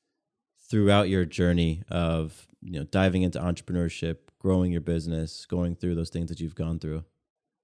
[0.75, 6.11] throughout your journey of you know diving into entrepreneurship, growing your business, going through those
[6.11, 7.05] things that you've gone through.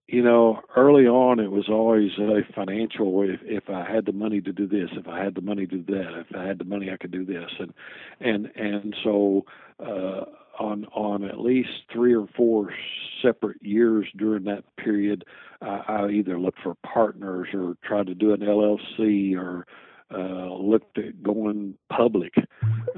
[0.07, 3.23] you know, early on it was always a financial.
[3.23, 5.79] If if I had the money to do this, if I had the money to
[5.79, 7.75] do that, if I had the money I could do this, and
[8.21, 9.45] and and so
[9.81, 10.27] uh,
[10.61, 12.73] on on at least three or four
[13.21, 15.25] separate years during that period,
[15.61, 19.67] I, I either looked for partners or tried to do an LLC or
[20.13, 22.35] uh, looked at going public,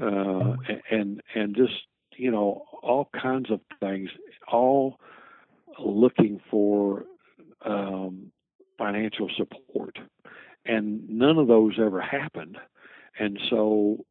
[0.01, 0.53] uh,
[0.89, 1.85] and and just
[2.15, 4.09] you know all kinds of things,
[4.47, 4.99] all
[5.79, 7.05] looking for
[7.65, 8.31] um,
[8.77, 9.97] financial support,
[10.65, 12.57] and none of those ever happened.
[13.19, 14.05] And so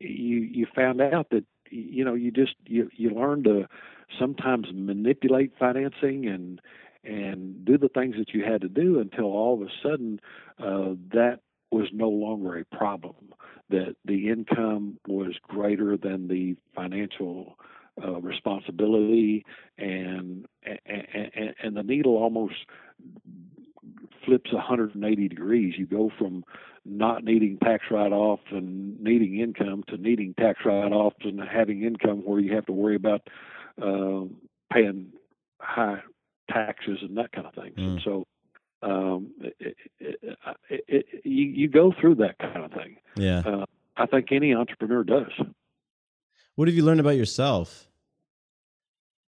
[0.00, 3.68] you you found out that you know you just you you learn to
[4.18, 6.60] sometimes manipulate financing and
[7.04, 10.20] and do the things that you had to do until all of a sudden
[10.58, 11.40] uh, that
[11.70, 13.14] was no longer a problem.
[13.68, 17.56] That the income was greater than the financial
[18.02, 19.44] uh, responsibility,
[19.78, 22.54] and, and and the needle almost
[24.24, 25.74] flips 180 degrees.
[25.76, 26.44] You go from
[26.84, 32.40] not needing tax write-off and needing income to needing tax write-offs and having income where
[32.40, 33.22] you have to worry about
[33.80, 34.24] uh,
[34.72, 35.12] paying
[35.60, 36.00] high
[36.50, 37.72] taxes and that kind of thing.
[37.78, 37.82] Mm.
[37.82, 38.26] And so
[38.82, 40.38] um, it, it,
[40.88, 42.96] it, you, you go through that kind of thing.
[43.16, 43.40] Yeah.
[43.40, 43.64] Uh,
[43.96, 45.32] I think any entrepreneur does.
[46.54, 47.88] What have you learned about yourself?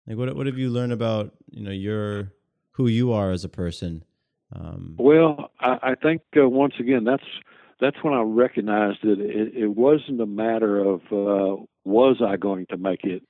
[0.07, 2.33] Like what what have you learned about you know your
[2.73, 4.05] who you are as a person?
[4.55, 7.25] Um, Well, I, I think uh, once again that's
[7.81, 12.67] that's when I recognized that it, it wasn't a matter of uh, was I going
[12.67, 13.23] to make it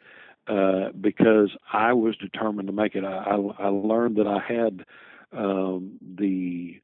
[0.47, 3.05] uh, because I was determined to make it.
[3.05, 4.85] I, I, I learned that I had
[5.37, 6.81] um, the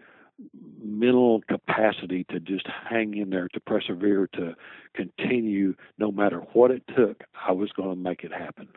[0.83, 4.55] mental capacity to just hang in there, to persevere, to
[4.95, 7.25] continue, no matter what it took.
[7.47, 8.69] I was going to make it happen.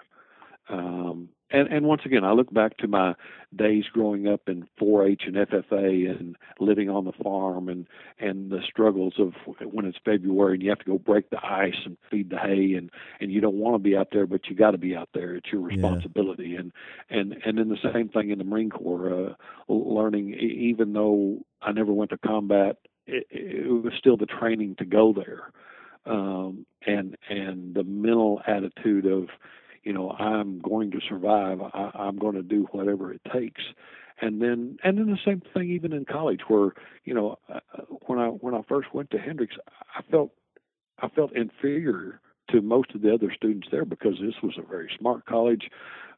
[0.69, 3.14] Um, and, and once again, I look back to my
[3.56, 7.86] days growing up in 4-H and FFA and living on the farm and
[8.20, 9.34] and the struggles of
[9.72, 12.74] when it's February and you have to go break the ice and feed the hay
[12.74, 12.89] and
[13.20, 15.36] and you don't want to be out there, but you got to be out there.
[15.36, 15.68] It's your Yeah.
[15.68, 16.56] responsibility.
[16.56, 16.72] And
[17.10, 19.36] and and then the same thing in the Marine Corps,
[19.68, 22.78] uh, learning even though I never went to combat,
[23.08, 25.52] it, it was still the training to go there,
[26.06, 29.28] um, and and the mental attitude of
[29.84, 31.61] you know I'm going to survive.
[31.61, 33.61] I, I'm going to do whatever it takes,
[34.21, 36.73] and then and then the same thing even in college where
[37.03, 37.59] you know uh,
[38.05, 39.55] when I when I first went to Hendrix,
[39.95, 40.32] I felt
[40.99, 42.19] I felt inferior
[42.51, 45.69] to most of the other students there because this was a very smart college.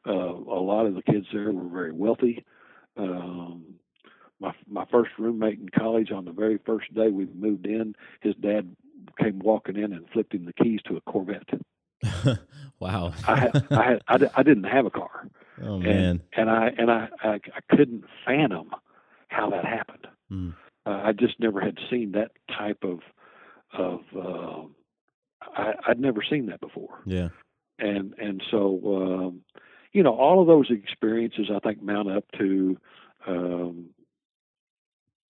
[0.06, 2.44] Uh, a lot of the kids there were very wealthy.
[2.96, 3.64] Um,
[4.40, 8.34] my my first roommate in college on the very first day we moved in, his
[8.36, 8.74] dad
[9.20, 11.48] came walking in and flipped him the keys to a Corvette.
[12.84, 13.12] wow.
[13.28, 15.28] I had, I had, I, I didn't have a car,
[15.62, 16.20] oh and man.
[16.36, 18.70] and I and I, I I couldn't fathom
[19.28, 20.06] how that happened.
[20.30, 20.54] Mm.
[20.86, 23.00] Uh, I just never had seen that type of
[23.72, 24.00] of.
[24.14, 24.66] Uh,
[25.56, 27.28] I, I'd never seen that before, Yeah.
[27.78, 29.40] and and so um,
[29.92, 32.76] you know all of those experiences I think mount up to
[33.26, 33.86] um,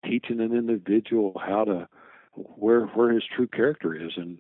[0.05, 1.88] teaching an individual how to
[2.34, 4.38] where where his true character is and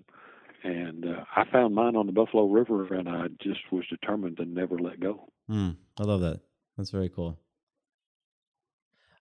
[0.62, 4.44] and uh, I found mine on the Buffalo River and I just was determined to
[4.44, 5.28] never let go.
[5.50, 6.40] Mm, I love that.
[6.76, 7.38] That's very cool.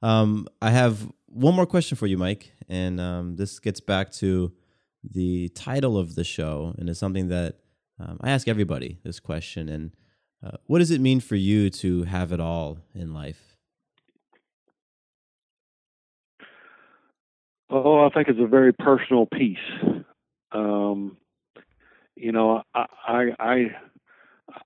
[0.02, 4.54] Um, I have one more question for you, Mike, and um, this gets back to
[5.04, 7.60] the title of the show, and it's something that
[8.00, 9.70] um, I ask everybody this question.
[9.70, 9.92] And
[10.44, 13.58] uh, what does it mean for you to have it all in life?
[17.70, 19.58] Oh, I think it's a very personal piece.
[20.52, 21.18] Um,
[22.20, 23.66] you know, I, I I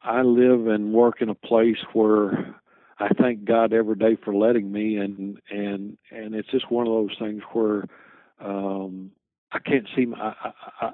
[0.01, 2.55] I live and work in a place where
[2.99, 6.93] I thank God every day for letting me, and and and it's just one of
[6.93, 7.85] those things where
[8.39, 9.11] um,
[9.51, 10.17] I can't see my.
[10.17, 10.33] I,
[10.81, 10.91] I, I,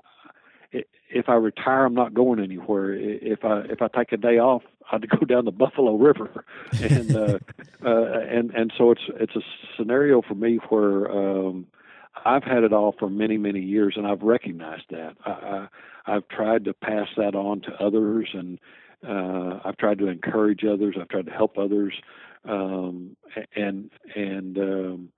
[1.12, 2.94] if I retire, I'm not going anywhere.
[2.94, 6.46] If I if I take a day off, I'd go down the Buffalo River,
[6.80, 7.40] and uh,
[7.86, 9.42] uh, and and so it's it's a
[9.78, 11.68] scenario for me where um,
[12.26, 15.16] I've had it all for many many years, and I've recognized that.
[15.26, 15.68] I, I
[16.10, 18.60] I've tried to pass that on to others, and
[19.08, 20.96] uh, I've tried to encourage others.
[21.00, 21.94] I've tried to help others,
[22.46, 23.16] um,
[23.56, 25.10] and and um,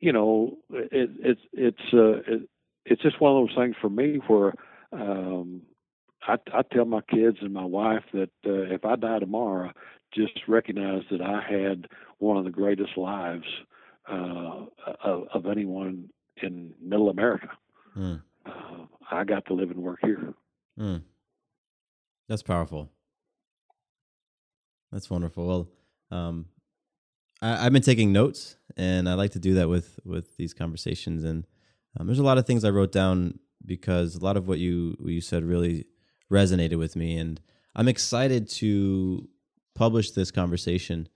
[0.00, 2.48] you know, it, it it's uh, it,
[2.84, 4.54] it's just one of those things for me where
[4.92, 5.62] um,
[6.26, 9.72] I, I tell my kids and my wife that uh, if I die tomorrow,
[10.14, 13.46] just recognize that I had one of the greatest lives
[14.10, 14.64] uh,
[15.04, 16.08] of, of anyone
[16.42, 17.50] in Middle America.
[17.96, 18.22] Mm.
[18.48, 20.34] Uh, I got to live and work here.
[20.78, 21.02] Mm.
[22.28, 22.90] That's powerful.
[24.92, 25.46] That's wonderful.
[25.46, 25.68] Well,
[26.10, 26.46] um,
[27.40, 31.24] I, have been taking notes, and I like to do that with with these conversations.
[31.24, 31.46] And
[31.98, 34.96] um, there's a lot of things I wrote down because a lot of what you
[34.98, 35.86] what you said really
[36.30, 37.40] resonated with me, and
[37.74, 39.28] I'm excited to
[39.74, 41.08] publish this conversation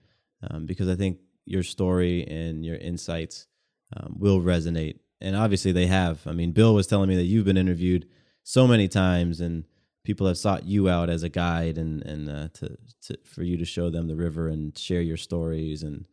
[0.48, 3.48] um, because I think your story and your insights
[3.96, 6.26] um, will resonate, and obviously they have.
[6.26, 8.06] I mean, Bill was telling me that you've been interviewed
[8.42, 9.64] so many times, and
[10.04, 13.56] people have sought you out as a guide and and uh, to, to for you
[13.56, 16.06] to show them the river and share your stories and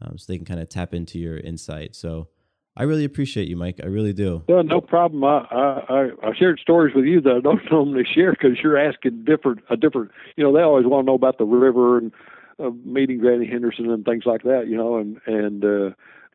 [0.00, 1.94] um, so they can kind of tap into your insight.
[1.94, 2.28] So
[2.76, 3.80] I really appreciate you, Mike.
[3.82, 4.42] I really do.
[4.48, 5.22] Well, no problem.
[5.24, 5.46] I
[5.88, 9.60] I, I shared stories with you that I don't normally share because you're asking different
[9.70, 10.10] a different.
[10.36, 12.12] You know, they always want to know about the river and
[12.58, 14.66] uh, meeting Granny Henderson and things like that.
[14.68, 15.90] You know, and and uh,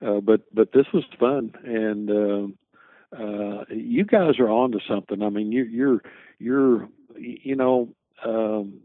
[0.05, 2.09] uh, but but this was fun and.
[2.09, 2.47] Uh,
[3.11, 5.23] uh, you guys are on to something.
[5.23, 6.03] I mean, you, you're
[6.37, 6.87] you're
[7.17, 7.89] you know
[8.23, 8.81] um,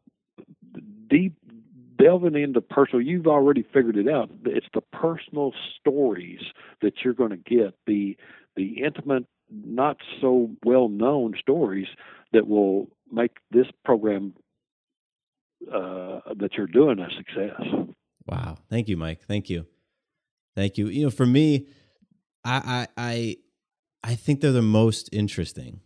[1.10, 1.36] deep
[1.98, 4.30] delving into personal, you've already figured it out.
[4.44, 6.40] It's the personal stories
[6.82, 8.16] that you're going to get, the
[8.56, 11.88] the intimate, not so well known stories
[12.32, 14.34] that will make this program
[15.72, 17.60] uh, that you're doing a success.
[18.26, 18.58] Wow!
[18.70, 19.22] Thank you, Mike.
[19.26, 19.66] Thank you,
[20.56, 20.88] thank you.
[20.88, 21.68] You know, for me,
[22.44, 23.36] I I I,
[24.02, 25.80] I think they're the most interesting.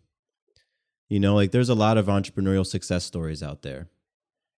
[1.08, 3.88] You know, like there's a lot of entrepreneurial success stories out there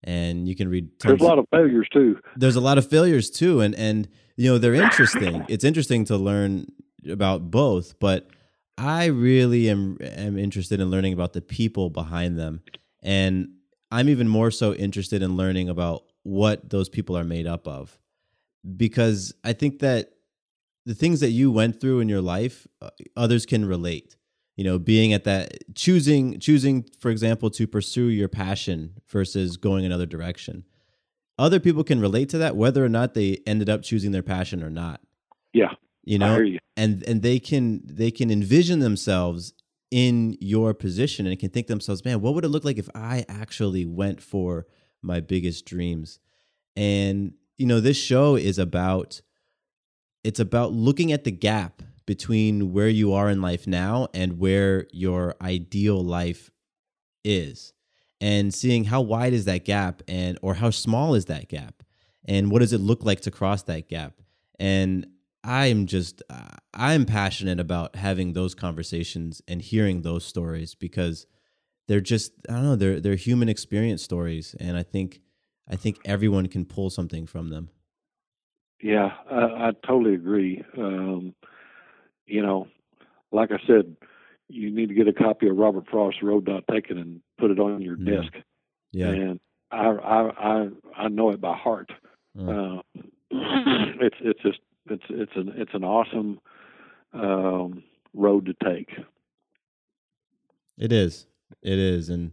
[0.04, 0.90] and you can read.
[1.00, 2.20] There's a lot of failures too.
[2.36, 4.08] There's a lot of failures too, and and
[4.38, 5.46] you know they're interesting.
[5.50, 6.68] it's interesting to learn
[7.10, 8.30] about both, but
[8.78, 12.62] I really am am interested in learning about the people behind them,
[13.04, 13.50] and
[13.92, 17.98] I'm even more so interested in learning about what those people are made up of,
[18.76, 20.12] because I think that
[20.86, 24.16] the things that you went through in your life, uh, others can relate.
[24.56, 29.86] You know being at that choosing choosing for example to pursue your passion versus going
[29.86, 30.66] another direction.
[31.38, 34.62] Other people can relate to that whether or not they ended up choosing their passion
[34.62, 35.00] or not.
[35.54, 36.60] Yeah you know you.
[36.76, 39.54] and and they can they can envision themselves
[39.92, 43.26] in your position and can think themselves man what would it look like if i
[43.28, 44.66] actually went for
[45.02, 46.20] my biggest dreams?
[46.76, 49.22] And you know this show is about
[50.24, 54.88] it's about looking at the gap between where you are in life now and where
[54.92, 56.50] your ideal life
[57.24, 57.74] is
[58.22, 61.84] and seeing how wide is that gap and or how small is that gap
[62.26, 64.14] and what does it look like to cross that gap
[64.58, 65.06] and
[65.44, 66.24] i'm just
[66.74, 71.28] i'm passionate about having those conversations and hearing those stories because
[71.90, 75.22] they're just i don't know they're they're human experience stories and i think
[75.70, 77.70] i think everyone can pull something from them
[78.82, 81.34] yeah i, I totally agree um,
[82.30, 82.68] you know,
[83.32, 83.96] like I said,
[84.48, 87.60] you need to get a copy of Robert Frost's Road Not Taken and put it
[87.60, 88.06] on your mm.
[88.06, 88.34] desk.
[88.92, 89.08] Yeah.
[89.08, 89.40] And
[89.72, 91.92] I I I I know it by heart.
[92.38, 92.80] Mm.
[92.80, 92.82] Uh,
[94.02, 94.60] it's it's just
[94.90, 96.40] it's it's an it's an awesome
[97.14, 98.90] um, road to take.
[100.78, 101.26] It is.
[101.62, 102.32] It is, and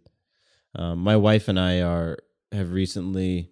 [0.75, 2.19] um, my wife and I are
[2.53, 3.51] have recently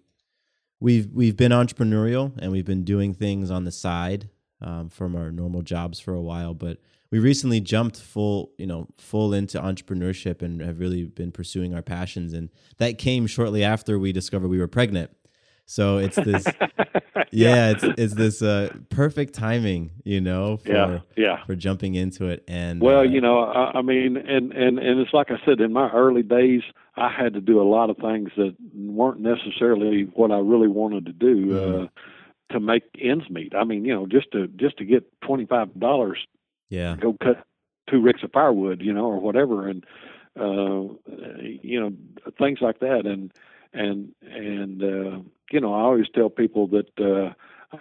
[0.79, 4.29] we've we've been entrepreneurial and we've been doing things on the side
[4.61, 6.77] um, from our normal jobs for a while, but
[7.11, 11.81] we recently jumped full, you know, full into entrepreneurship and have really been pursuing our
[11.81, 12.33] passions.
[12.33, 15.11] And that came shortly after we discovered we were pregnant.
[15.65, 16.45] So it's this,
[17.31, 17.71] yeah.
[17.71, 21.43] it's it's this uh, perfect timing, you know, for yeah, yeah.
[21.45, 22.43] for jumping into it.
[22.47, 25.61] And well, uh, you know, I, I mean, and and and it's like I said
[25.61, 26.61] in my early days,
[26.97, 31.05] I had to do a lot of things that weren't necessarily what I really wanted
[31.07, 31.45] to do.
[31.47, 31.83] Mm-hmm.
[31.83, 31.87] Uh,
[32.51, 33.55] to make ends meet.
[33.55, 36.19] I mean, you know, just to just to get twenty five dollars,
[36.69, 37.43] yeah, go cut
[37.89, 39.83] two ricks of firewood, you know, or whatever, and
[40.39, 40.93] uh,
[41.41, 41.93] you know,
[42.37, 43.33] things like that, and
[43.73, 45.19] and and uh,
[45.51, 47.33] you know, I always tell people that uh, uh,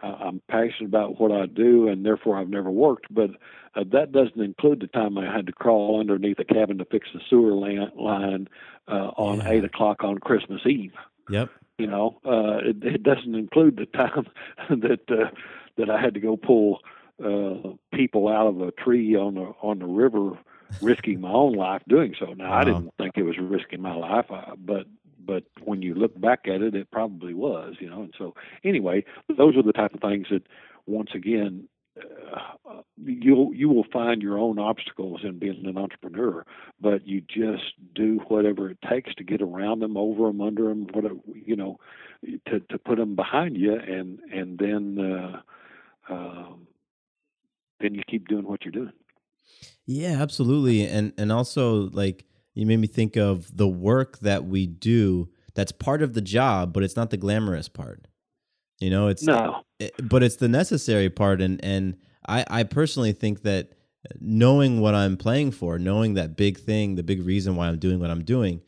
[0.02, 3.12] I'm passionate about what I do, and therefore I've never worked.
[3.12, 3.30] But
[3.76, 7.08] uh, that doesn't include the time I had to crawl underneath a cabin to fix
[7.14, 8.48] the sewer line
[8.88, 9.50] uh, on Yeah.
[9.50, 10.92] eight o'clock on Christmas Eve.
[11.30, 11.50] Yep.
[11.78, 14.26] You know, uh, it, it doesn't include the time
[14.70, 15.30] that uh,
[15.76, 16.80] that I had to go pull
[17.24, 20.38] uh, people out of a tree on the on the river,
[20.80, 22.32] risking my own life doing so.
[22.34, 24.86] Now I didn't think it was risking my life, uh, but
[25.24, 27.74] but when you look back at it, it probably was.
[27.80, 29.04] You know, and so anyway,
[29.36, 30.42] those are the type of things that
[30.86, 31.68] once again.
[31.96, 36.44] Uh, you'll you will find your own obstacles in being an entrepreneur,
[36.80, 40.88] but you just do whatever it takes to get around them, over them, under them,
[40.92, 41.78] whatever you know,
[42.48, 46.66] to to put them behind you, and and then uh, um,
[47.78, 48.92] then you keep doing what you're doing.
[49.86, 50.86] Yeah, absolutely.
[50.86, 52.24] And and also like
[52.54, 56.72] you made me think of the work that we do that's part of the job,
[56.72, 58.06] but it's not the glamorous part.
[58.80, 61.96] You know, it's No, it- but it's the necessary part and and
[62.26, 63.72] I I personally think that
[64.20, 68.00] knowing what I'm playing for, knowing that big thing, the big reason why I'm doing
[68.00, 68.62] what I'm doing,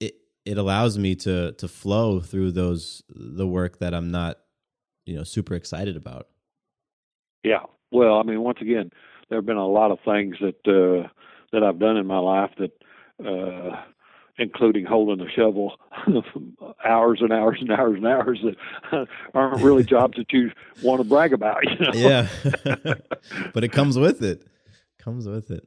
[0.00, 0.14] it
[0.44, 4.38] it allows me to to flow through those the work that I'm not,
[5.04, 6.28] you know, super excited about.
[7.44, 7.62] yeah.
[7.92, 8.90] Well, I mean, once again,
[9.28, 11.08] there have been a lot of things that uh,
[11.52, 12.72] that I've done in my life that,
[13.24, 13.82] uh,
[14.38, 15.76] including holding a shovel,
[16.84, 18.38] hours and hours and hours and hours
[18.90, 20.50] that aren't really jobs that you
[20.82, 21.58] want to brag about.
[21.64, 21.92] You know?
[21.94, 22.28] Yeah.
[23.54, 24.46] but it comes with it.
[24.98, 25.66] Comes with it.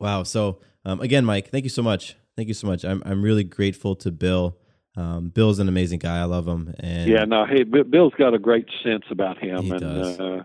[0.00, 0.22] Wow.
[0.22, 2.16] So um, again, Mike, thank you so much.
[2.36, 2.84] Thank you so much.
[2.84, 4.56] I'm I'm really grateful to Bill.
[4.96, 6.18] Um, Bill's an amazing guy.
[6.20, 6.74] I love him.
[6.80, 10.20] And Yeah, no, hey, Bill's got a great sense about him, He and does.
[10.20, 10.42] Uh,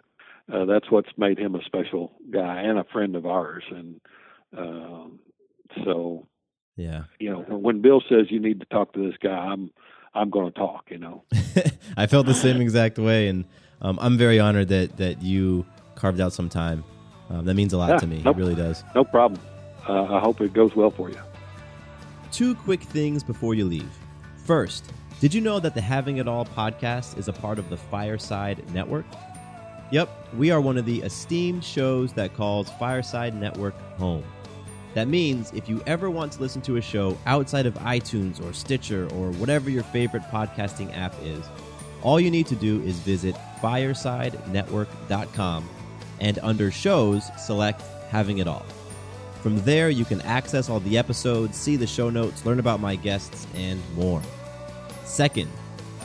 [0.52, 3.64] uh, that's what's made him a special guy and a friend of ours.
[3.70, 4.02] And
[4.58, 5.20] um,
[5.84, 6.28] so,
[6.76, 7.04] yeah.
[7.20, 9.72] you know, when, Bill says you need to talk to this guy, I'm
[10.14, 10.86] I'm going to talk.
[10.90, 11.24] You know,
[11.98, 13.46] I felt the same exact way, and
[13.82, 15.66] um, I'm very honored that that you
[15.96, 16.84] carved out some time.
[17.30, 18.22] Um, that means a lot Yeah, to me.
[18.26, 18.84] It really does.
[18.94, 19.40] no problem.
[19.88, 21.18] Uh, I hope it goes well for you.
[22.32, 23.90] Two quick things before you leave.
[24.46, 27.78] First, did you know that the Having It All podcast is a part of the
[27.78, 29.06] Fireside Network?
[29.92, 34.24] Yep, we are one of the esteemed shows that calls Fireside Network home.
[34.94, 38.52] That means if you ever want to listen to a show outside of iTunes or
[38.54, 41.46] Stitcher or whatever your favorite podcasting app is,
[42.02, 45.70] all you need to do is visit firesidenetwork.com
[46.20, 48.66] and under shows, select Having It All.
[49.42, 52.96] From there, you can access all the episodes, see the show notes, learn about my
[52.96, 54.22] guests, and more.
[55.04, 55.50] Second,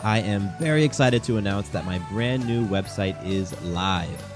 [0.03, 4.36] I am very excited to announce that my brand new website is live.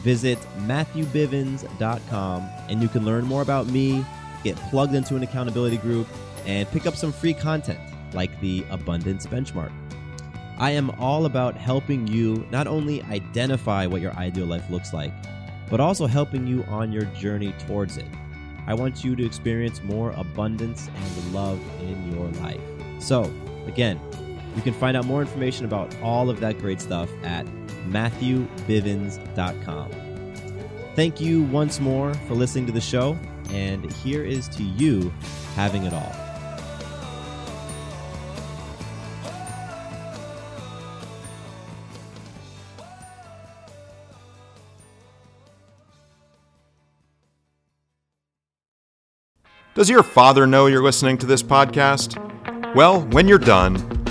[0.00, 4.04] Visit MatthewBivens.com and you can learn more about me,
[4.42, 6.06] get plugged into an accountability group,
[6.46, 7.78] and pick up some free content
[8.14, 9.72] like the Abundance Benchmark.
[10.58, 15.12] I am all about helping you not only identify what your ideal life looks like,
[15.68, 18.06] but also helping you on your journey towards it.
[18.66, 22.60] I want you to experience more abundance and love in your life.
[23.00, 23.32] So,
[23.66, 23.98] again,
[24.54, 27.46] you can find out more information about all of that great stuff at
[27.88, 29.90] MatthewBivens.com.
[30.94, 33.18] Thank you once more for listening to the show,
[33.50, 35.12] and here is to you
[35.54, 36.12] having it all.
[49.74, 52.18] Does your father know you're listening to this podcast?
[52.74, 54.01] Well, when you're done,